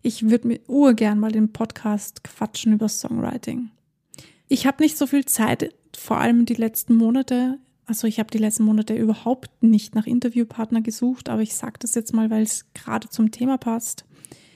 ich 0.08 0.30
würde 0.30 0.48
mir 0.48 0.60
urgern 0.68 1.20
mal 1.20 1.34
den 1.34 1.52
Podcast 1.52 2.24
quatschen 2.24 2.72
über 2.72 2.88
Songwriting. 2.88 3.72
Ich 4.48 4.66
habe 4.66 4.82
nicht 4.82 4.98
so 4.98 5.06
viel 5.06 5.26
Zeit, 5.26 5.76
vor 5.96 6.18
allem 6.18 6.46
die 6.46 6.54
letzten 6.54 6.96
Monate. 6.96 7.60
Also 7.86 8.08
ich 8.08 8.18
habe 8.18 8.32
die 8.32 8.38
letzten 8.38 8.64
Monate 8.64 8.96
überhaupt 8.96 9.50
nicht 9.62 9.96
nach 9.96 10.08
Interviewpartner 10.08 10.80
gesucht, 10.80 11.28
aber 11.28 11.42
ich 11.42 11.56
sage 11.56 11.76
das 11.80 11.94
jetzt 11.94 12.14
mal, 12.14 12.30
weil 12.30 12.44
es 12.44 12.72
gerade 12.74 13.10
zum 13.10 13.32
Thema 13.32 13.58
passt. 13.58 14.06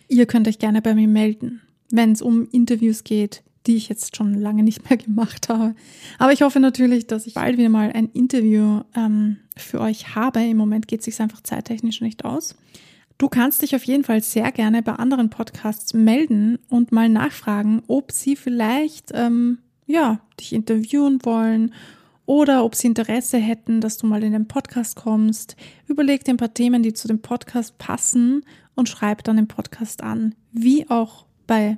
Ihr 0.07 0.25
könnt 0.25 0.47
euch 0.47 0.57
gerne 0.57 0.81
bei 0.81 0.95
mir 0.95 1.09
melden, 1.09 1.61
wenn 1.89 2.13
es 2.13 2.21
um 2.21 2.47
Interviews 2.51 3.03
geht, 3.03 3.43
die 3.67 3.75
ich 3.75 3.89
jetzt 3.89 4.15
schon 4.15 4.33
lange 4.33 4.63
nicht 4.63 4.89
mehr 4.89 4.97
gemacht 5.05 5.49
habe. 5.49 5.75
Aber 6.17 6.31
ich 6.31 6.43
hoffe 6.43 6.61
natürlich, 6.61 7.07
dass 7.07 7.27
ich 7.27 7.33
bald 7.33 7.57
wieder 7.57 7.67
mal 7.67 7.91
ein 7.91 8.09
Interview 8.13 8.83
ähm, 8.95 9.35
für 9.57 9.81
euch 9.81 10.15
habe. 10.15 10.41
Im 10.45 10.55
Moment 10.55 10.87
geht 10.87 10.99
es 10.99 11.05
sich 11.05 11.19
einfach 11.19 11.41
zeittechnisch 11.41 11.99
nicht 11.99 12.23
aus. 12.23 12.55
Du 13.21 13.29
kannst 13.29 13.61
dich 13.61 13.75
auf 13.75 13.83
jeden 13.83 14.03
Fall 14.03 14.23
sehr 14.23 14.51
gerne 14.51 14.81
bei 14.81 14.93
anderen 14.93 15.29
Podcasts 15.29 15.93
melden 15.93 16.57
und 16.69 16.91
mal 16.91 17.07
nachfragen, 17.07 17.83
ob 17.85 18.11
sie 18.11 18.35
vielleicht 18.35 19.11
ähm, 19.13 19.59
ja 19.85 20.21
dich 20.39 20.53
interviewen 20.53 21.19
wollen 21.21 21.71
oder 22.25 22.65
ob 22.65 22.73
sie 22.73 22.87
Interesse 22.87 23.37
hätten, 23.37 23.79
dass 23.79 23.99
du 23.99 24.07
mal 24.07 24.23
in 24.23 24.33
den 24.33 24.47
Podcast 24.47 24.95
kommst. 24.95 25.55
Überleg 25.85 26.23
dir 26.23 26.33
ein 26.33 26.37
paar 26.37 26.55
Themen, 26.55 26.81
die 26.81 26.93
zu 26.93 27.07
dem 27.07 27.21
Podcast 27.21 27.77
passen 27.77 28.43
und 28.73 28.89
schreib 28.89 29.23
dann 29.23 29.35
den 29.35 29.47
Podcast 29.47 30.01
an. 30.01 30.33
Wie 30.51 30.89
auch 30.89 31.27
bei 31.45 31.77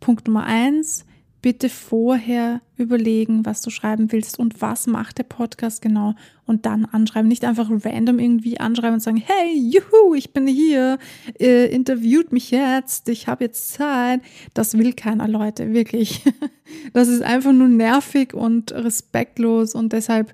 Punkt 0.00 0.28
Nummer 0.28 0.46
eins 0.46 1.04
bitte 1.42 1.68
vorher 1.68 2.60
überlegen, 2.76 3.46
was 3.46 3.62
du 3.62 3.70
schreiben 3.70 4.12
willst 4.12 4.38
und 4.38 4.60
was 4.60 4.86
macht 4.86 5.18
der 5.18 5.24
Podcast 5.24 5.80
genau 5.80 6.14
und 6.46 6.66
dann 6.66 6.84
anschreiben. 6.84 7.28
Nicht 7.28 7.44
einfach 7.44 7.70
random 7.70 8.18
irgendwie 8.18 8.60
anschreiben 8.60 8.94
und 8.94 9.00
sagen, 9.00 9.22
hey, 9.24 9.56
juhu, 9.56 10.14
ich 10.14 10.32
bin 10.32 10.46
hier, 10.46 10.98
äh, 11.38 11.66
interviewt 11.72 12.32
mich 12.32 12.50
jetzt, 12.50 13.08
ich 13.08 13.26
habe 13.26 13.44
jetzt 13.44 13.72
Zeit. 13.72 14.20
Das 14.54 14.76
will 14.76 14.92
keiner, 14.92 15.28
Leute, 15.28 15.72
wirklich. 15.72 16.22
Das 16.92 17.08
ist 17.08 17.22
einfach 17.22 17.52
nur 17.52 17.66
nervig 17.66 18.32
und 18.32 18.70
respektlos 18.70 19.74
und 19.74 19.92
deshalb 19.92 20.32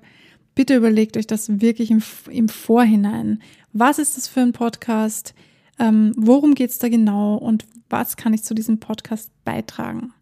bitte 0.53 0.75
überlegt 0.75 1.17
euch 1.17 1.25
das 1.25 1.61
wirklich 1.61 1.89
im, 1.89 2.03
im 2.29 2.47
Vorhinein. 2.47 3.41
Was 3.73 3.97
ist 3.97 4.17
das 4.17 4.27
für 4.27 4.41
ein 4.41 4.53
Podcast? 4.53 5.33
Ähm, 5.79 6.11
worum 6.15 6.53
geht 6.53 6.69
es 6.69 6.77
da 6.77 6.89
genau 6.89 7.37
und 7.37 7.65
was 7.89 8.17
kann 8.17 8.35
ich 8.35 8.43
zu 8.43 8.53
diesem 8.53 8.79
Podcast 8.79 9.31
beitragen? 9.45 10.13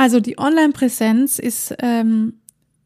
Also 0.00 0.18
die 0.18 0.38
Online-Präsenz 0.38 1.38
ist 1.38 1.74
ähm, 1.80 2.40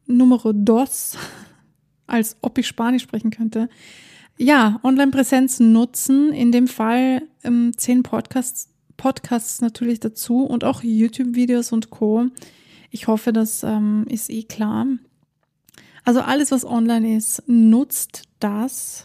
Numero 0.09 0.53
dos, 0.53 1.17
als 2.09 2.37
ob 2.41 2.59
ich 2.59 2.67
Spanisch 2.67 3.05
sprechen 3.05 3.31
könnte. 3.31 3.69
Ja, 4.37 4.81
Online-Präsenz 4.83 5.61
nutzen, 5.61 6.33
in 6.33 6.51
dem 6.51 6.67
Fall 6.67 7.23
ähm, 7.45 7.71
zehn 7.77 8.03
Podcasts, 8.03 8.69
Podcasts 8.97 9.61
natürlich 9.61 10.01
dazu 10.01 10.43
und 10.43 10.65
auch 10.65 10.83
YouTube-Videos 10.83 11.71
und 11.71 11.91
Co. 11.91 12.27
Ich 12.91 13.07
hoffe, 13.07 13.33
das 13.33 13.63
ähm, 13.63 14.07
ist 14.09 14.29
eh 14.29 14.43
klar. 14.43 14.85
Also 16.03 16.21
alles, 16.21 16.51
was 16.51 16.65
online 16.65 17.17
ist, 17.17 17.45
nutzt 17.47 18.25
das. 18.41 19.05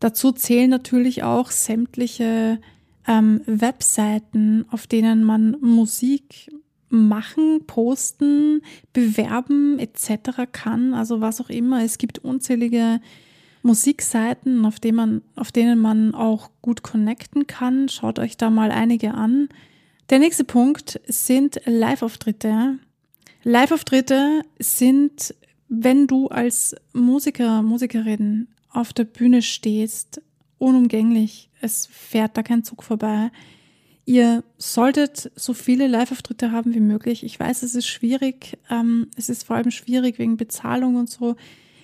Dazu 0.00 0.32
zählen 0.32 0.70
natürlich 0.70 1.24
auch 1.24 1.50
sämtliche 1.50 2.58
ähm, 3.06 3.42
Webseiten, 3.44 4.64
auf 4.70 4.86
denen 4.86 5.24
man 5.24 5.58
Musik 5.60 6.50
machen, 6.94 7.66
posten, 7.66 8.62
bewerben 8.92 9.78
etc. 9.78 10.50
kann, 10.52 10.94
also 10.94 11.20
was 11.20 11.40
auch 11.40 11.50
immer. 11.50 11.84
Es 11.84 11.98
gibt 11.98 12.18
unzählige 12.20 13.00
Musikseiten, 13.62 14.64
auf 14.66 14.78
denen 14.78 14.96
man, 14.96 15.22
auf 15.36 15.50
denen 15.50 15.78
man 15.80 16.14
auch 16.14 16.50
gut 16.62 16.82
connecten 16.82 17.46
kann. 17.46 17.88
Schaut 17.88 18.18
euch 18.18 18.36
da 18.36 18.50
mal 18.50 18.70
einige 18.70 19.14
an. 19.14 19.48
Der 20.10 20.18
nächste 20.18 20.44
Punkt 20.44 21.00
sind 21.06 21.60
Live-Auftritte. 21.64 22.78
Live-Auftritte 23.42 24.42
sind, 24.58 25.34
wenn 25.68 26.06
du 26.06 26.28
als 26.28 26.76
Musiker, 26.92 27.62
Musikerin 27.62 28.48
auf 28.70 28.92
der 28.92 29.04
Bühne 29.04 29.40
stehst, 29.40 30.20
unumgänglich. 30.58 31.48
Es 31.60 31.86
fährt 31.86 32.36
da 32.36 32.42
kein 32.42 32.64
Zug 32.64 32.82
vorbei. 32.82 33.30
Ihr 34.06 34.44
solltet 34.58 35.32
so 35.34 35.54
viele 35.54 35.86
Live-Auftritte 35.86 36.52
haben 36.52 36.74
wie 36.74 36.80
möglich. 36.80 37.24
Ich 37.24 37.40
weiß, 37.40 37.62
es 37.62 37.74
ist 37.74 37.86
schwierig. 37.86 38.58
Ähm, 38.70 39.08
es 39.16 39.30
ist 39.30 39.44
vor 39.44 39.56
allem 39.56 39.70
schwierig 39.70 40.18
wegen 40.18 40.36
Bezahlung 40.36 40.96
und 40.96 41.08
so. 41.08 41.36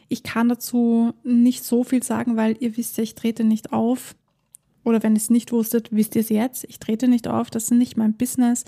Ich 0.08 0.22
kann 0.22 0.48
dazu 0.48 1.14
nicht 1.22 1.64
so 1.64 1.82
viel 1.82 2.02
sagen, 2.02 2.36
weil 2.36 2.56
ihr 2.60 2.76
wisst 2.76 2.98
ja, 2.98 3.04
ich 3.04 3.14
trete 3.14 3.44
nicht 3.44 3.72
auf. 3.72 4.14
Oder 4.84 5.02
wenn 5.02 5.14
ihr 5.14 5.18
es 5.18 5.30
nicht 5.30 5.52
wusstet, 5.52 5.88
wisst 5.92 6.14
ihr 6.14 6.20
es 6.20 6.28
jetzt. 6.28 6.64
Ich 6.64 6.78
trete 6.78 7.08
nicht 7.08 7.26
auf. 7.26 7.48
Das 7.48 7.64
ist 7.64 7.70
nicht 7.70 7.96
mein 7.96 8.14
Business. 8.14 8.64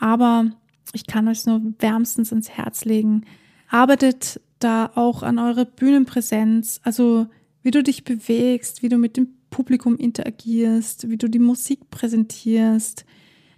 Aber 0.00 0.50
ich 0.92 1.06
kann 1.06 1.28
euch 1.28 1.46
nur 1.46 1.60
wärmstens 1.78 2.32
ins 2.32 2.50
Herz 2.50 2.84
legen. 2.84 3.24
Arbeitet 3.68 4.40
da 4.58 4.90
auch 4.94 5.22
an 5.22 5.38
eurer 5.38 5.66
Bühnenpräsenz. 5.66 6.80
Also 6.82 7.28
wie 7.62 7.70
du 7.70 7.82
dich 7.82 8.02
bewegst, 8.02 8.82
wie 8.82 8.88
du 8.88 8.98
mit 8.98 9.16
dem 9.16 9.37
Publikum 9.50 9.96
interagierst, 9.96 11.08
wie 11.10 11.16
du 11.16 11.28
die 11.28 11.38
Musik 11.38 11.90
präsentierst. 11.90 13.04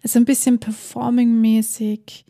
Es 0.03 0.13
ist 0.13 0.17
ein 0.17 0.25
bisschen 0.25 0.59
performing-mäßig. 0.59 2.25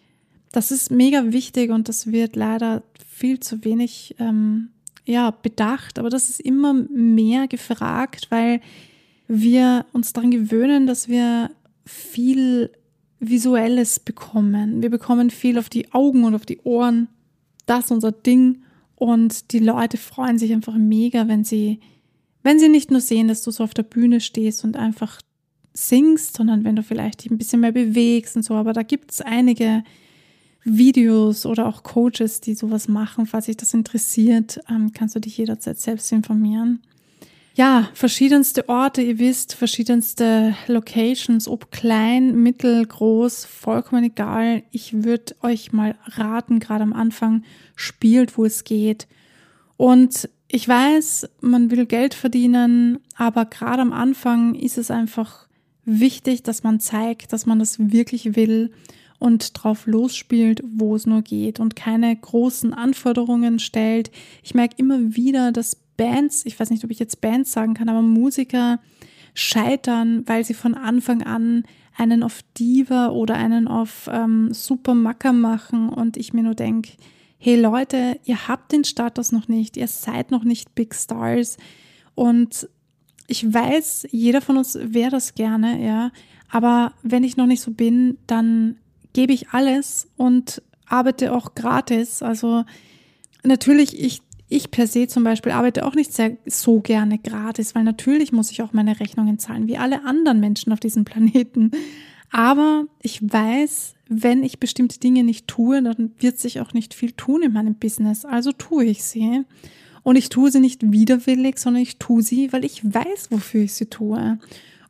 Das 0.52 0.70
ist 0.70 0.90
mega 0.90 1.32
wichtig 1.32 1.70
und 1.70 1.88
das 1.88 2.10
wird 2.10 2.34
leider 2.34 2.82
viel 3.08 3.38
zu 3.40 3.64
wenig 3.64 4.16
ähm, 4.18 4.70
ja, 5.04 5.30
bedacht. 5.30 5.98
Aber 5.98 6.10
das 6.10 6.28
ist 6.28 6.40
immer 6.40 6.74
mehr 6.74 7.46
gefragt, 7.46 8.26
weil 8.30 8.60
wir 9.28 9.86
uns 9.92 10.12
daran 10.12 10.30
gewöhnen, 10.30 10.86
dass 10.86 11.08
wir 11.08 11.50
viel 11.84 12.70
Visuelles 13.20 14.00
bekommen. 14.00 14.82
Wir 14.82 14.90
bekommen 14.90 15.30
viel 15.30 15.58
auf 15.58 15.68
die 15.68 15.92
Augen 15.92 16.24
und 16.24 16.34
auf 16.34 16.46
die 16.46 16.60
Ohren. 16.62 17.08
Das 17.66 17.86
ist 17.86 17.90
unser 17.92 18.12
Ding. 18.12 18.62
Und 18.96 19.52
die 19.52 19.60
Leute 19.60 19.96
freuen 19.96 20.38
sich 20.38 20.52
einfach 20.52 20.76
mega, 20.76 21.28
wenn 21.28 21.44
sie 21.44 21.80
wenn 22.42 22.59
sie 22.59 22.68
nicht 22.68 22.90
nur 22.90 23.00
sehen, 23.00 23.29
dass 23.29 23.42
du 23.42 23.50
so 23.50 23.64
auf 23.64 23.74
der 23.74 23.83
Bühne 23.83 24.20
stehst 24.20 24.64
und 24.64 24.76
einfach 24.76 25.20
singst, 25.72 26.37
sondern 26.37 26.64
wenn 26.64 26.76
du 26.76 26.83
vielleicht 26.83 27.24
dich 27.24 27.31
ein 27.31 27.38
bisschen 27.38 27.61
mehr 27.61 27.72
bewegst 27.72 28.37
und 28.37 28.42
so. 28.42 28.55
Aber 28.55 28.72
da 28.72 28.83
gibt 28.83 29.12
es 29.12 29.20
einige 29.20 29.85
Videos 30.64 31.46
oder 31.46 31.66
auch 31.66 31.83
Coaches, 31.83 32.40
die 32.40 32.55
sowas 32.55 32.88
machen. 32.88 33.26
Falls 33.26 33.46
dich 33.46 33.57
das 33.57 33.74
interessiert, 33.74 34.61
ähm, 34.68 34.92
kannst 34.92 35.14
du 35.14 35.20
dich 35.20 35.37
jederzeit 35.38 35.79
selbst 35.79 36.12
informieren. 36.12 36.81
Ja, 37.55 37.88
verschiedenste 37.94 38.68
Orte, 38.68 39.03
ihr 39.03 39.18
wisst, 39.18 39.55
verschiedenste 39.55 40.55
Locations, 40.66 41.48
ob 41.48 41.70
klein, 41.72 42.42
mittel, 42.42 42.87
groß, 42.87 43.44
vollkommen 43.44 44.05
egal. 44.05 44.62
Ich 44.70 45.03
würde 45.03 45.35
euch 45.42 45.72
mal 45.72 45.96
raten, 46.05 46.61
gerade 46.61 46.85
am 46.85 46.92
Anfang, 46.92 47.42
spielt, 47.74 48.38
wo 48.38 48.44
es 48.44 48.64
geht. 48.64 49.09
Und 49.76 50.29
ich 50.52 50.66
weiß, 50.66 51.28
man 51.40 51.70
will 51.70 51.86
Geld 51.86 52.12
verdienen, 52.12 52.98
aber 53.14 53.44
gerade 53.44 53.82
am 53.82 53.92
Anfang 53.92 54.56
ist 54.56 54.78
es 54.78 54.90
einfach 54.90 55.46
wichtig, 55.84 56.42
dass 56.42 56.64
man 56.64 56.80
zeigt, 56.80 57.32
dass 57.32 57.46
man 57.46 57.60
das 57.60 57.78
wirklich 57.78 58.34
will 58.34 58.72
und 59.20 59.52
drauf 59.54 59.86
losspielt, 59.86 60.62
wo 60.66 60.96
es 60.96 61.06
nur 61.06 61.22
geht 61.22 61.60
und 61.60 61.76
keine 61.76 62.14
großen 62.16 62.74
Anforderungen 62.74 63.60
stellt. 63.60 64.10
Ich 64.42 64.54
merke 64.54 64.74
immer 64.78 65.14
wieder, 65.14 65.52
dass 65.52 65.76
Bands, 65.96 66.44
ich 66.44 66.58
weiß 66.58 66.70
nicht, 66.70 66.82
ob 66.82 66.90
ich 66.90 66.98
jetzt 66.98 67.20
Bands 67.20 67.52
sagen 67.52 67.74
kann, 67.74 67.88
aber 67.88 68.02
Musiker 68.02 68.80
scheitern, 69.34 70.24
weil 70.26 70.44
sie 70.44 70.54
von 70.54 70.74
Anfang 70.74 71.22
an 71.22 71.62
einen 71.96 72.24
auf 72.24 72.40
Diva 72.58 73.10
oder 73.10 73.34
einen 73.34 73.68
auf 73.68 74.08
ähm, 74.12 74.52
Super 74.52 74.94
Macker 74.94 75.32
machen 75.32 75.90
und 75.90 76.16
ich 76.16 76.32
mir 76.32 76.42
nur 76.42 76.54
denke, 76.56 76.90
hey 77.42 77.59
Leute, 77.59 78.20
ihr 78.24 78.48
habt 78.48 78.70
den 78.70 78.85
Status 78.85 79.33
noch 79.33 79.48
nicht, 79.48 79.79
ihr 79.79 79.88
seid 79.88 80.31
noch 80.31 80.44
nicht 80.44 80.74
Big 80.74 80.94
Stars 80.94 81.57
und 82.14 82.68
ich 83.26 83.53
weiß, 83.53 84.09
jeder 84.11 84.42
von 84.42 84.59
uns 84.59 84.79
wäre 84.81 85.11
das 85.11 85.35
gerne, 85.35 85.83
ja, 85.83 86.12
aber 86.50 86.92
wenn 87.03 87.24
ich 87.24 87.38
noch 87.38 87.46
nicht 87.46 87.62
so 87.62 87.70
bin, 87.70 88.18
dann 88.26 88.76
gebe 89.14 89.33
ich 89.33 89.50
alles 89.50 90.09
und 90.16 90.62
arbeite 90.87 91.33
auch 91.33 91.55
gratis. 91.55 92.22
Also 92.22 92.64
natürlich, 93.42 93.98
ich, 93.98 94.20
ich 94.48 94.70
per 94.70 94.87
se 94.87 95.07
zum 95.07 95.24
Beispiel 95.24 95.53
arbeite 95.53 95.87
auch 95.87 95.94
nicht 95.94 96.12
sehr 96.12 96.37
so 96.44 96.81
gerne 96.81 97.18
gratis, 97.18 97.74
weil 97.74 97.85
natürlich 97.85 98.33
muss 98.33 98.50
ich 98.50 98.62
auch 98.62 98.72
meine 98.72 99.00
Rechnungen 99.00 99.38
zahlen, 99.38 99.66
wie 99.66 99.79
alle 99.79 100.05
anderen 100.05 100.40
Menschen 100.40 100.72
auf 100.72 100.81
diesem 100.81 101.05
Planeten. 101.05 101.70
Aber 102.30 102.86
ich 103.02 103.20
weiß, 103.22 103.94
wenn 104.08 104.42
ich 104.42 104.60
bestimmte 104.60 104.98
Dinge 104.98 105.24
nicht 105.24 105.48
tue, 105.48 105.82
dann 105.82 106.12
wird 106.18 106.38
sich 106.38 106.60
auch 106.60 106.72
nicht 106.72 106.94
viel 106.94 107.12
tun 107.12 107.42
in 107.42 107.52
meinem 107.52 107.74
Business. 107.74 108.24
Also 108.24 108.52
tue 108.52 108.84
ich 108.84 109.02
sie. 109.04 109.44
Und 110.02 110.16
ich 110.16 110.28
tue 110.28 110.50
sie 110.50 110.60
nicht 110.60 110.90
widerwillig, 110.90 111.58
sondern 111.58 111.82
ich 111.82 111.98
tue 111.98 112.22
sie, 112.22 112.52
weil 112.52 112.64
ich 112.64 112.82
weiß, 112.84 113.30
wofür 113.30 113.62
ich 113.62 113.74
sie 113.74 113.86
tue. 113.86 114.38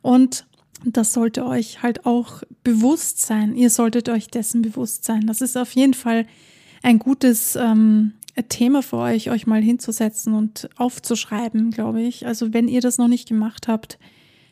Und 0.01 0.45
das 0.85 1.13
sollte 1.13 1.45
euch 1.45 1.83
halt 1.83 2.05
auch 2.05 2.43
bewusst 2.63 3.21
sein. 3.21 3.55
Ihr 3.55 3.69
solltet 3.69 4.09
euch 4.09 4.27
dessen 4.27 4.61
bewusst 4.61 5.03
sein. 5.03 5.27
Das 5.27 5.41
ist 5.41 5.57
auf 5.57 5.71
jeden 5.73 5.93
Fall 5.93 6.25
ein 6.81 6.97
gutes 6.97 7.55
ähm, 7.55 8.13
Thema 8.49 8.81
für 8.81 8.97
euch, 8.97 9.29
euch 9.29 9.45
mal 9.45 9.61
hinzusetzen 9.61 10.33
und 10.33 10.69
aufzuschreiben, 10.77 11.71
glaube 11.71 12.01
ich. 12.01 12.25
Also 12.25 12.53
wenn 12.53 12.67
ihr 12.67 12.81
das 12.81 12.97
noch 12.97 13.07
nicht 13.07 13.27
gemacht 13.27 13.67
habt, 13.67 13.99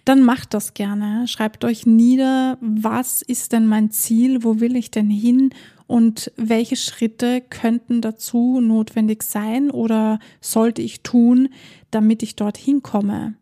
dann 0.05 0.23
macht 0.23 0.53
das 0.53 0.73
gerne. 0.73 1.27
Schreibt 1.27 1.63
euch 1.65 1.85
nieder, 1.85 2.57
was 2.61 3.21
ist 3.21 3.51
denn 3.51 3.67
mein 3.67 3.91
Ziel, 3.91 4.43
wo 4.43 4.59
will 4.59 4.75
ich 4.75 4.91
denn 4.91 5.09
hin 5.09 5.51
und 5.87 6.31
welche 6.35 6.75
Schritte 6.75 7.41
könnten 7.41 8.01
dazu 8.01 8.61
notwendig 8.61 9.23
sein 9.23 9.71
oder 9.71 10.19
sollte 10.39 10.81
ich 10.81 11.01
tun, 11.01 11.49
damit 11.91 12.21
ich 12.21 12.35
dorthin 12.35 12.83
komme. 12.83 13.35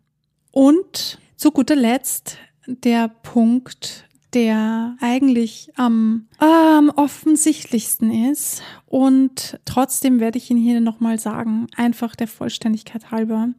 Und 0.51 1.19
zu 1.35 1.51
guter 1.51 1.75
Letzt 1.75 2.37
der 2.65 3.09
Punkt, 3.09 4.07
der 4.33 4.95
eigentlich 4.99 5.69
am 5.75 6.27
ähm, 6.41 6.89
offensichtlichsten 6.95 8.29
ist. 8.29 8.61
Und 8.85 9.59
trotzdem 9.65 10.19
werde 10.19 10.37
ich 10.37 10.49
ihn 10.49 10.57
hier 10.57 10.81
nochmal 10.81 11.19
sagen, 11.19 11.67
einfach 11.75 12.15
der 12.15 12.27
Vollständigkeit 12.27 13.11
halber. 13.11 13.49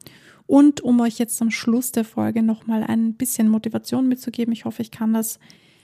Und 0.49 0.81
um 0.81 0.99
euch 1.01 1.19
jetzt 1.19 1.43
am 1.43 1.51
Schluss 1.51 1.93
der 1.93 2.07
Folge 2.07 2.43
nochmal 2.43 2.83
ein 2.83 3.13
bisschen 3.13 3.51
Motivation 3.51 4.09
mitzugeben, 4.09 4.51
ich 4.51 4.65
hoffe, 4.65 4.81
ich 4.81 4.91
kann 4.91 5.13
das 5.13 5.39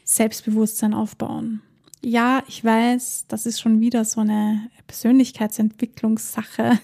Selbstbewusstsein 0.05 0.95
aufbauen. 0.95 1.61
Ja, 2.03 2.43
ich 2.49 2.65
weiß, 2.65 3.27
das 3.29 3.45
ist 3.45 3.61
schon 3.61 3.81
wieder 3.81 4.07
so 4.07 4.23
eine 4.23 4.71
Persönlichkeitsentwicklungssache. 4.87 6.79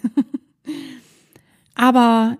Aber 1.74 2.36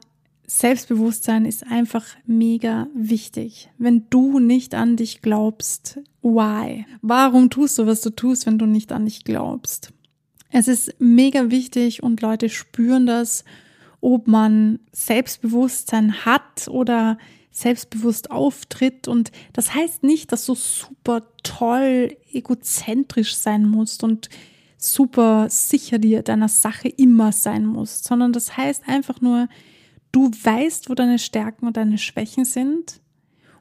Selbstbewusstsein 0.47 1.47
ist 1.47 1.67
einfach 1.67 2.05
mega 2.27 2.89
wichtig. 2.95 3.71
Wenn 3.79 4.11
du 4.11 4.41
nicht 4.41 4.75
an 4.75 4.97
dich 4.97 5.23
glaubst, 5.23 6.01
why? 6.21 6.85
Warum 7.01 7.49
tust 7.49 7.79
du, 7.79 7.87
was 7.87 8.03
du 8.03 8.11
tust, 8.11 8.45
wenn 8.45 8.59
du 8.59 8.67
nicht 8.67 8.93
an 8.93 9.07
dich 9.07 9.25
glaubst? 9.25 9.91
Es 10.51 10.69
ist 10.69 10.97
mega 10.99 11.51
wichtig 11.51 12.03
und 12.03 12.21
Leute 12.21 12.51
spüren 12.51 13.07
das, 13.07 13.45
ob 14.01 14.27
man 14.27 14.81
Selbstbewusstsein 14.93 16.25
hat 16.25 16.69
oder 16.69 17.19
selbstbewusst 17.51 18.31
auftritt. 18.31 19.09
Und 19.09 19.33
das 19.53 19.75
heißt 19.75 20.03
nicht, 20.03 20.33
dass 20.33 20.47
du 20.47 20.55
super 20.55 21.23
toll 21.43 22.17
egozentrisch 22.33 23.37
sein 23.37 23.69
musst 23.69 24.03
und 24.05 24.29
super 24.77 25.49
sicher 25.51 25.99
dir 25.99 26.23
deiner 26.23 26.49
Sache 26.49 26.89
immer 26.89 27.33
sein 27.33 27.67
musst, 27.67 28.05
sondern 28.05 28.33
das 28.33 28.57
heißt 28.57 28.89
einfach 28.89 29.21
nur, 29.21 29.49
du 30.13 30.31
weißt, 30.31 30.89
wo 30.89 30.95
deine 30.95 31.19
Stärken 31.19 31.67
und 31.67 31.77
deine 31.77 31.99
Schwächen 31.99 32.45
sind 32.45 33.01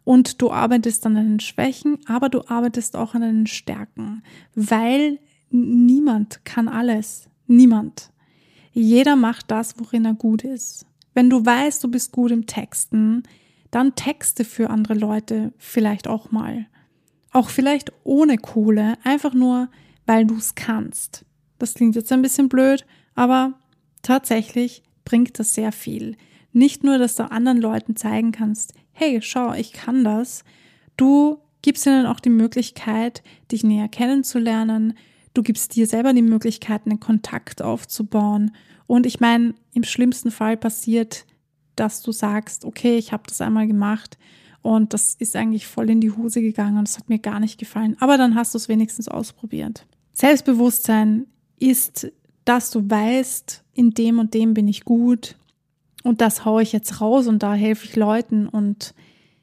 und 0.06 0.42
du 0.42 0.52
arbeitest 0.52 1.06
an 1.06 1.16
deinen 1.16 1.40
Schwächen, 1.40 2.00
aber 2.06 2.30
du 2.30 2.48
arbeitest 2.48 2.96
auch 2.96 3.16
an 3.16 3.22
deinen 3.22 3.48
Stärken, 3.48 4.24
weil 4.56 5.20
niemand 5.50 6.46
kann 6.46 6.68
alles. 6.68 7.30
Niemand. 7.48 8.12
Jeder 8.80 9.16
macht 9.16 9.52
das, 9.52 9.76
worin 9.78 10.06
er 10.06 10.14
gut 10.14 10.44
ist. 10.44 10.86
Wenn 11.14 11.30
du 11.30 11.46
weißt, 11.46 11.84
du 11.84 11.90
bist 11.90 12.12
gut 12.12 12.32
im 12.32 12.48
Texten, 12.48 13.24
dann 13.72 13.96
texte 13.96 14.46
für 14.46 14.70
andere 14.70 14.94
Leute 14.94 15.52
vielleicht 15.58 16.08
auch 16.08 16.32
mal. 16.32 16.66
Auch 17.32 17.50
vielleicht 17.50 17.92
ohne 18.06 18.38
Kohle, 18.38 18.94
einfach 19.04 19.34
nur, 19.34 19.70
weil 20.06 20.26
du 20.26 20.38
es 20.38 20.56
kannst. 20.56 21.26
Das 21.60 21.74
klingt 21.74 21.96
jetzt 21.96 22.12
ein 22.12 22.22
bisschen 22.22 22.48
blöd, 22.48 22.86
aber 23.16 23.54
tatsächlich 24.02 24.82
bringt 25.04 25.38
das 25.40 25.54
sehr 25.54 25.74
viel. 25.74 26.16
Nicht 26.54 26.84
nur, 26.84 26.98
dass 26.98 27.16
du 27.16 27.30
anderen 27.30 27.60
Leuten 27.60 27.98
zeigen 27.98 28.32
kannst, 28.32 28.74
hey, 28.94 29.20
schau, 29.22 29.54
ich 29.54 29.74
kann 29.74 30.06
das. 30.06 30.44
Du 30.96 31.40
gibst 31.62 31.86
ihnen 31.86 32.06
auch 32.06 32.22
die 32.22 32.30
Möglichkeit, 32.30 33.24
dich 33.52 33.64
näher 33.64 33.90
kennenzulernen. 33.90 34.94
Du 35.40 35.44
gibst 35.44 35.78
dir 35.78 35.88
selber 35.88 36.12
die 36.12 36.22
Möglichkeit, 36.22 36.82
einen 36.86 37.00
Kontakt 37.00 37.62
aufzubauen. 37.62 38.52
Und 38.88 39.06
ich 39.06 39.22
meine, 39.22 39.54
im 39.74 39.84
schlimmsten 39.84 40.32
Fall 40.32 40.58
passiert, 40.58 41.26
dass 41.78 42.02
du 42.02 42.12
sagst, 42.12 42.66
okay, 42.66 42.98
ich 42.98 43.14
habe 43.14 43.24
das 43.26 43.40
einmal 43.40 43.66
gemacht 43.66 44.18
und 44.62 44.94
das 44.94 45.16
ist 45.16 45.38
eigentlich 45.38 45.66
voll 45.66 45.90
in 45.90 46.02
die 46.02 46.12
Hose 46.12 46.42
gegangen 46.42 46.78
und 46.78 46.90
es 46.90 46.98
hat 46.98 47.08
mir 47.08 47.20
gar 47.20 47.40
nicht 47.40 47.58
gefallen. 47.58 47.96
Aber 48.02 48.18
dann 48.18 48.36
hast 48.36 48.54
du 48.54 48.58
es 48.58 48.68
wenigstens 48.68 49.08
ausprobiert. 49.08 49.88
Selbstbewusstsein 50.12 51.26
ist, 51.58 52.12
dass 52.44 52.70
du 52.70 52.90
weißt, 52.90 53.64
in 53.72 53.92
dem 53.92 54.20
und 54.20 54.34
dem 54.34 54.54
bin 54.54 54.68
ich 54.68 54.84
gut 54.84 55.38
und 56.04 56.20
das 56.20 56.44
haue 56.44 56.64
ich 56.64 56.74
jetzt 56.74 57.00
raus 57.00 57.28
und 57.28 57.44
da 57.44 57.54
helfe 57.54 57.86
ich 57.86 57.96
Leuten 57.96 58.46
und 58.46 58.94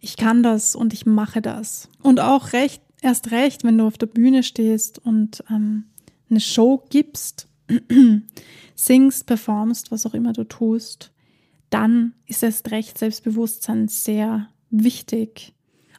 ich 0.00 0.18
kann 0.18 0.42
das 0.42 0.76
und 0.76 0.92
ich 0.92 1.06
mache 1.06 1.40
das. 1.40 1.88
Und 2.02 2.20
auch 2.20 2.52
recht, 2.52 2.82
erst 3.06 3.30
recht, 3.30 3.64
wenn 3.64 3.78
du 3.78 3.86
auf 3.86 3.96
der 3.96 4.06
Bühne 4.06 4.42
stehst 4.42 4.98
und 4.98 5.42
ähm, 5.48 5.84
eine 6.28 6.40
Show 6.40 6.84
gibst, 6.90 7.48
singst, 8.74 9.26
performst, 9.26 9.90
was 9.90 10.04
auch 10.04 10.14
immer 10.14 10.32
du 10.32 10.44
tust, 10.44 11.12
dann 11.70 12.12
ist 12.26 12.42
erst 12.42 12.70
recht 12.70 12.98
Selbstbewusstsein 12.98 13.88
sehr 13.88 14.48
wichtig. 14.70 15.54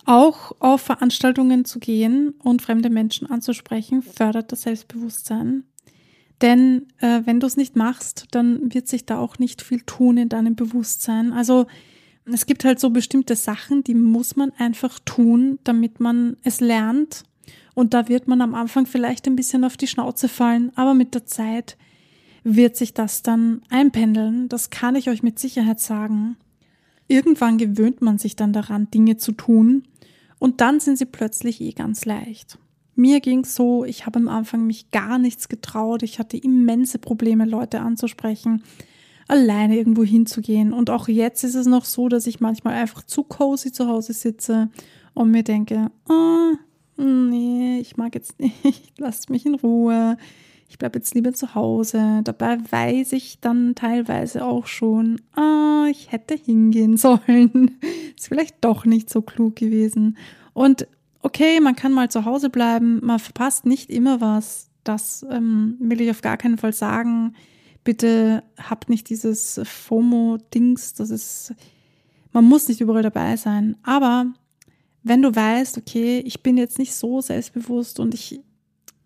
Auch 0.05 0.53
auf 0.59 0.81
Veranstaltungen 0.81 1.65
zu 1.65 1.79
gehen 1.79 2.31
und 2.43 2.61
fremde 2.61 2.89
Menschen 2.89 3.29
anzusprechen, 3.29 4.01
fördert 4.01 4.51
das 4.51 4.61
Selbstbewusstsein. 4.61 5.63
Denn 6.41 6.87
äh, 6.99 7.21
wenn 7.25 7.39
du 7.39 7.47
es 7.47 7.57
nicht 7.57 7.75
machst, 7.75 8.25
dann 8.31 8.73
wird 8.73 8.87
sich 8.87 9.05
da 9.05 9.17
auch 9.17 9.39
nicht 9.39 9.61
viel 9.61 9.81
tun 9.81 10.17
in 10.17 10.29
deinem 10.29 10.55
Bewusstsein. 10.55 11.33
Also 11.33 11.67
es 12.33 12.45
gibt 12.45 12.65
halt 12.65 12.79
so 12.79 12.89
bestimmte 12.89 13.35
Sachen, 13.35 13.83
die 13.83 13.95
muss 13.95 14.35
man 14.35 14.51
einfach 14.57 14.99
tun, 15.05 15.59
damit 15.63 15.99
man 15.99 16.37
es 16.43 16.59
lernt. 16.59 17.23
Und 17.73 17.93
da 17.93 18.09
wird 18.09 18.27
man 18.27 18.41
am 18.41 18.55
Anfang 18.55 18.85
vielleicht 18.85 19.27
ein 19.27 19.35
bisschen 19.35 19.63
auf 19.63 19.77
die 19.77 19.87
Schnauze 19.87 20.27
fallen, 20.27 20.71
aber 20.75 20.93
mit 20.93 21.13
der 21.13 21.25
Zeit 21.25 21.77
wird 22.43 22.75
sich 22.75 22.93
das 22.93 23.23
dann 23.23 23.61
einpendeln. 23.69 24.49
Das 24.49 24.69
kann 24.69 24.95
ich 24.95 25.09
euch 25.09 25.21
mit 25.21 25.37
Sicherheit 25.37 25.79
sagen. 25.79 26.37
Irgendwann 27.07 27.57
gewöhnt 27.57 28.01
man 28.01 28.17
sich 28.17 28.35
dann 28.35 28.51
daran, 28.51 28.89
Dinge 28.91 29.17
zu 29.17 29.31
tun 29.31 29.83
und 30.39 30.61
dann 30.61 30.79
sind 30.79 30.97
sie 30.97 31.05
plötzlich 31.05 31.61
eh 31.61 31.71
ganz 31.71 32.05
leicht. 32.05 32.57
Mir 32.95 33.19
ging 33.21 33.41
es 33.41 33.55
so, 33.55 33.85
ich 33.85 34.05
habe 34.05 34.17
am 34.17 34.27
Anfang 34.27 34.65
mich 34.65 34.89
gar 34.89 35.19
nichts 35.19 35.49
getraut. 35.49 36.01
Ich 36.01 36.17
hatte 36.17 36.35
immense 36.35 36.97
Probleme, 36.97 37.45
Leute 37.45 37.79
anzusprechen, 37.79 38.63
alleine 39.27 39.77
irgendwo 39.77 40.03
hinzugehen. 40.03 40.73
Und 40.73 40.89
auch 40.89 41.07
jetzt 41.07 41.43
ist 41.43 41.55
es 41.55 41.67
noch 41.67 41.85
so, 41.85 42.09
dass 42.09 42.27
ich 42.27 42.39
manchmal 42.39 42.75
einfach 42.75 43.03
zu 43.03 43.23
cozy 43.23 43.71
zu 43.71 43.87
Hause 43.87 44.13
sitze 44.13 44.69
und 45.13 45.31
mir 45.31 45.43
denke, 45.43 45.91
oh, 46.09 46.55
nee, 47.01 47.79
ich 47.79 47.97
mag 47.97 48.15
jetzt 48.15 48.39
nicht, 48.63 48.93
lasst 48.97 49.29
mich 49.29 49.45
in 49.45 49.55
Ruhe. 49.55 50.17
Ich 50.69 50.77
bleibe 50.77 50.99
jetzt 50.99 51.15
lieber 51.15 51.33
zu 51.33 51.55
Hause. 51.55 52.21
Dabei 52.23 52.57
weiß 52.69 53.13
ich 53.13 53.39
dann 53.39 53.73
teilweise 53.75 54.43
auch 54.43 54.67
schon, 54.67 55.21
ah, 55.33 55.85
ich 55.89 56.11
hätte 56.11 56.35
hingehen 56.35 56.97
sollen. 56.97 57.77
Ist 58.17 58.27
vielleicht 58.27 58.57
doch 58.61 58.85
nicht 58.85 59.09
so 59.09 59.21
klug 59.21 59.55
gewesen. 59.55 60.17
Und 60.53 60.87
okay, 61.21 61.59
man 61.61 61.75
kann 61.75 61.93
mal 61.93 62.09
zu 62.09 62.25
Hause 62.25 62.49
bleiben, 62.49 62.99
man 63.03 63.19
verpasst 63.19 63.65
nicht 63.65 63.89
immer 63.89 64.21
was. 64.21 64.69
Das 64.83 65.25
ähm, 65.29 65.75
will 65.79 66.01
ich 66.01 66.09
auf 66.09 66.21
gar 66.21 66.37
keinen 66.37 66.57
Fall 66.57 66.73
sagen. 66.73 67.33
Bitte 67.87 68.43
habt 68.57 68.89
nicht 68.89 69.07
dieses 69.07 69.61
FOMO-Dings, 69.63 70.95
das 70.95 71.09
ist, 71.09 71.53
man 72.33 72.43
muss 72.43 72.67
nicht 72.67 72.81
überall 72.81 73.01
dabei 73.01 73.37
sein. 73.37 73.77
Aber 73.81 74.25
wenn 75.03 75.21
du 75.21 75.33
weißt, 75.33 75.77
okay, 75.77 76.19
ich 76.25 76.43
bin 76.43 76.57
jetzt 76.57 76.79
nicht 76.79 76.93
so 76.93 77.21
selbstbewusst 77.21 78.01
und 78.01 78.13
ich 78.13 78.41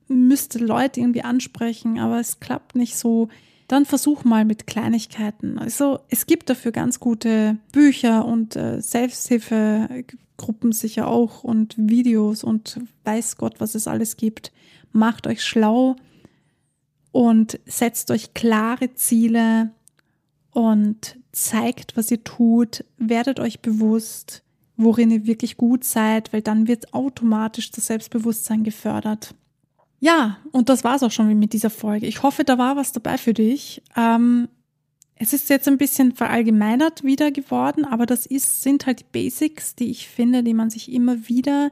müsste 0.08 0.58
Leute 0.58 1.00
irgendwie 1.00 1.22
ansprechen, 1.22 2.00
aber 2.00 2.20
es 2.20 2.40
klappt 2.40 2.76
nicht 2.76 2.98
so, 2.98 3.30
dann 3.68 3.86
versuch 3.86 4.24
mal 4.24 4.46
mit 4.46 4.66
Kleinigkeiten. 4.66 5.60
Also 5.60 6.00
es 6.10 6.26
gibt 6.26 6.50
dafür 6.50 6.72
ganz 6.72 7.00
gute 7.00 7.60
Bücher 7.72 8.26
und 8.26 8.56
äh, 8.56 8.82
Selbsthilfegruppen 8.82 10.72
sicher 10.72 11.08
auch 11.08 11.44
und 11.44 11.76
Videos 11.78 12.44
und 12.44 12.80
weiß 13.04 13.38
Gott, 13.38 13.60
was 13.60 13.76
es 13.76 13.86
alles 13.88 14.18
gibt. 14.18 14.52
Macht 14.92 15.28
euch 15.28 15.44
schlau 15.44 15.98
und 17.12 17.60
setzt 17.66 18.12
euch 18.12 18.34
klare 18.34 18.94
Ziele 18.94 19.72
und 20.52 21.18
zeigt, 21.32 21.98
was 21.98 22.12
ihr 22.12 22.24
tut. 22.24 22.86
Werdet 22.98 23.40
euch 23.40 23.62
bewusst, 23.62 24.44
worin 24.78 25.12
ihr 25.12 25.26
wirklich 25.26 25.58
gut 25.58 25.84
seid, 25.84 26.34
weil 26.34 26.42
dann 26.42 26.68
wird 26.68 26.94
automatisch 26.94 27.72
das 27.72 27.88
Selbstbewusstsein 27.88 28.64
gefördert. 28.64 29.34
Ja, 30.00 30.38
und 30.52 30.70
das 30.70 30.84
war's 30.84 31.04
auch 31.04 31.12
schon 31.12 31.38
mit 31.38 31.54
dieser 31.54 31.70
Folge. 31.70 32.08
Ich 32.08 32.24
hoffe, 32.24 32.44
da 32.44 32.58
war 32.58 32.76
was 32.76 32.92
dabei 32.92 33.18
für 33.18 33.34
dich. 33.34 33.84
Ähm, 33.96 34.48
es 35.16 35.34
ist 35.34 35.50
jetzt 35.50 35.68
ein 35.68 35.78
bisschen 35.78 36.14
verallgemeinert 36.14 37.04
wieder 37.04 37.30
geworden, 37.30 37.86
aber 37.86 38.08
das 38.08 38.26
ist, 38.26 38.64
sind 38.64 38.88
halt 38.88 39.02
die 39.02 39.06
Basics, 39.12 39.76
die 39.76 39.92
ich 39.92 40.08
finde, 40.08 40.42
die 40.42 40.56
man 40.56 40.72
sich 40.72 40.92
immer 40.92 41.28
wieder 41.30 41.70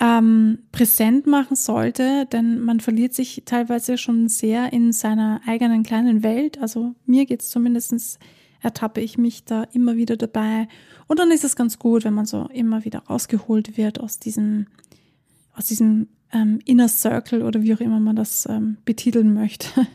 ähm, 0.00 0.58
präsent 0.72 1.26
machen 1.26 1.56
sollte, 1.56 2.26
denn 2.26 2.60
man 2.60 2.80
verliert 2.80 3.14
sich 3.14 3.42
teilweise 3.44 3.98
schon 3.98 4.28
sehr 4.28 4.72
in 4.72 4.92
seiner 4.92 5.40
eigenen 5.46 5.82
kleinen 5.82 6.22
Welt. 6.22 6.60
Also 6.60 6.94
mir 7.06 7.26
geht 7.26 7.42
es 7.42 7.50
zumindest, 7.50 8.18
ertappe 8.60 9.00
ich 9.00 9.18
mich 9.18 9.44
da 9.44 9.64
immer 9.72 9.96
wieder 9.96 10.16
dabei. 10.16 10.68
Und 11.06 11.18
dann 11.18 11.30
ist 11.30 11.44
es 11.44 11.56
ganz 11.56 11.78
gut, 11.78 12.04
wenn 12.04 12.14
man 12.14 12.26
so 12.26 12.48
immer 12.52 12.84
wieder 12.84 13.00
rausgeholt 13.00 13.76
wird 13.76 14.00
aus 14.00 14.18
diesem, 14.18 14.66
aus 15.54 15.66
diesem 15.66 16.08
ähm, 16.32 16.60
Inner 16.64 16.88
Circle 16.88 17.42
oder 17.42 17.62
wie 17.62 17.74
auch 17.74 17.80
immer 17.80 18.00
man 18.00 18.16
das 18.16 18.46
ähm, 18.46 18.78
betiteln 18.84 19.34
möchte. 19.34 19.68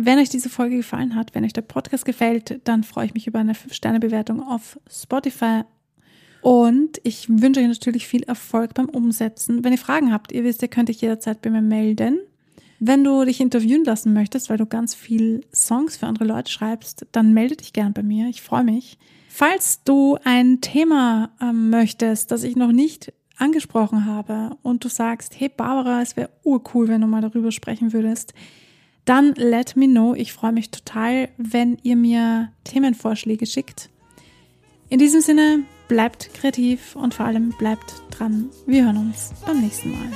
Wenn 0.00 0.20
euch 0.20 0.28
diese 0.28 0.48
Folge 0.48 0.76
gefallen 0.76 1.16
hat, 1.16 1.34
wenn 1.34 1.44
euch 1.44 1.52
der 1.52 1.62
Podcast 1.62 2.04
gefällt, 2.04 2.60
dann 2.62 2.84
freue 2.84 3.06
ich 3.06 3.14
mich 3.14 3.26
über 3.26 3.40
eine 3.40 3.54
5-Sterne-Bewertung 3.54 4.40
auf 4.40 4.78
Spotify. 4.88 5.62
Und 6.40 7.00
ich 7.02 7.28
wünsche 7.28 7.60
euch 7.60 7.66
natürlich 7.66 8.06
viel 8.06 8.22
Erfolg 8.22 8.74
beim 8.74 8.88
Umsetzen. 8.88 9.64
Wenn 9.64 9.72
ihr 9.72 9.78
Fragen 9.78 10.12
habt, 10.12 10.32
ihr 10.32 10.44
wisst, 10.44 10.62
ihr 10.62 10.68
könnt 10.68 10.88
euch 10.88 11.00
jederzeit 11.00 11.42
bei 11.42 11.50
mir 11.50 11.62
melden. 11.62 12.20
Wenn 12.80 13.02
du 13.02 13.24
dich 13.24 13.40
interviewen 13.40 13.84
lassen 13.84 14.12
möchtest, 14.12 14.50
weil 14.50 14.56
du 14.56 14.66
ganz 14.66 14.94
viel 14.94 15.44
Songs 15.52 15.96
für 15.96 16.06
andere 16.06 16.24
Leute 16.24 16.50
schreibst, 16.50 17.06
dann 17.10 17.34
melde 17.34 17.56
dich 17.56 17.72
gern 17.72 17.92
bei 17.92 18.04
mir. 18.04 18.28
Ich 18.28 18.40
freue 18.40 18.62
mich. 18.62 18.98
Falls 19.28 19.82
du 19.82 20.16
ein 20.24 20.60
Thema 20.60 21.30
äh, 21.40 21.52
möchtest, 21.52 22.30
das 22.30 22.44
ich 22.44 22.56
noch 22.56 22.72
nicht 22.72 23.12
angesprochen 23.36 24.04
habe 24.04 24.56
und 24.62 24.84
du 24.84 24.88
sagst, 24.88 25.38
hey 25.38 25.48
Barbara, 25.48 26.02
es 26.02 26.16
wäre 26.16 26.30
urcool, 26.44 26.88
wenn 26.88 27.00
du 27.00 27.06
mal 27.06 27.20
darüber 27.20 27.52
sprechen 27.52 27.92
würdest, 27.92 28.34
dann 29.04 29.34
let 29.34 29.76
me 29.76 29.86
know. 29.86 30.14
Ich 30.14 30.32
freue 30.32 30.52
mich 30.52 30.70
total, 30.70 31.28
wenn 31.36 31.78
ihr 31.82 31.96
mir 31.96 32.52
Themenvorschläge 32.64 33.46
schickt. 33.46 33.90
In 34.88 34.98
diesem 34.98 35.20
Sinne, 35.20 35.64
bleibt 35.88 36.32
kreativ 36.34 36.94
und 36.94 37.14
vor 37.14 37.26
allem 37.26 37.54
bleibt 37.58 38.02
dran. 38.10 38.50
Wir 38.66 38.84
hören 38.84 38.98
uns 38.98 39.32
beim 39.46 39.60
nächsten 39.60 39.90
Mal. 39.92 40.12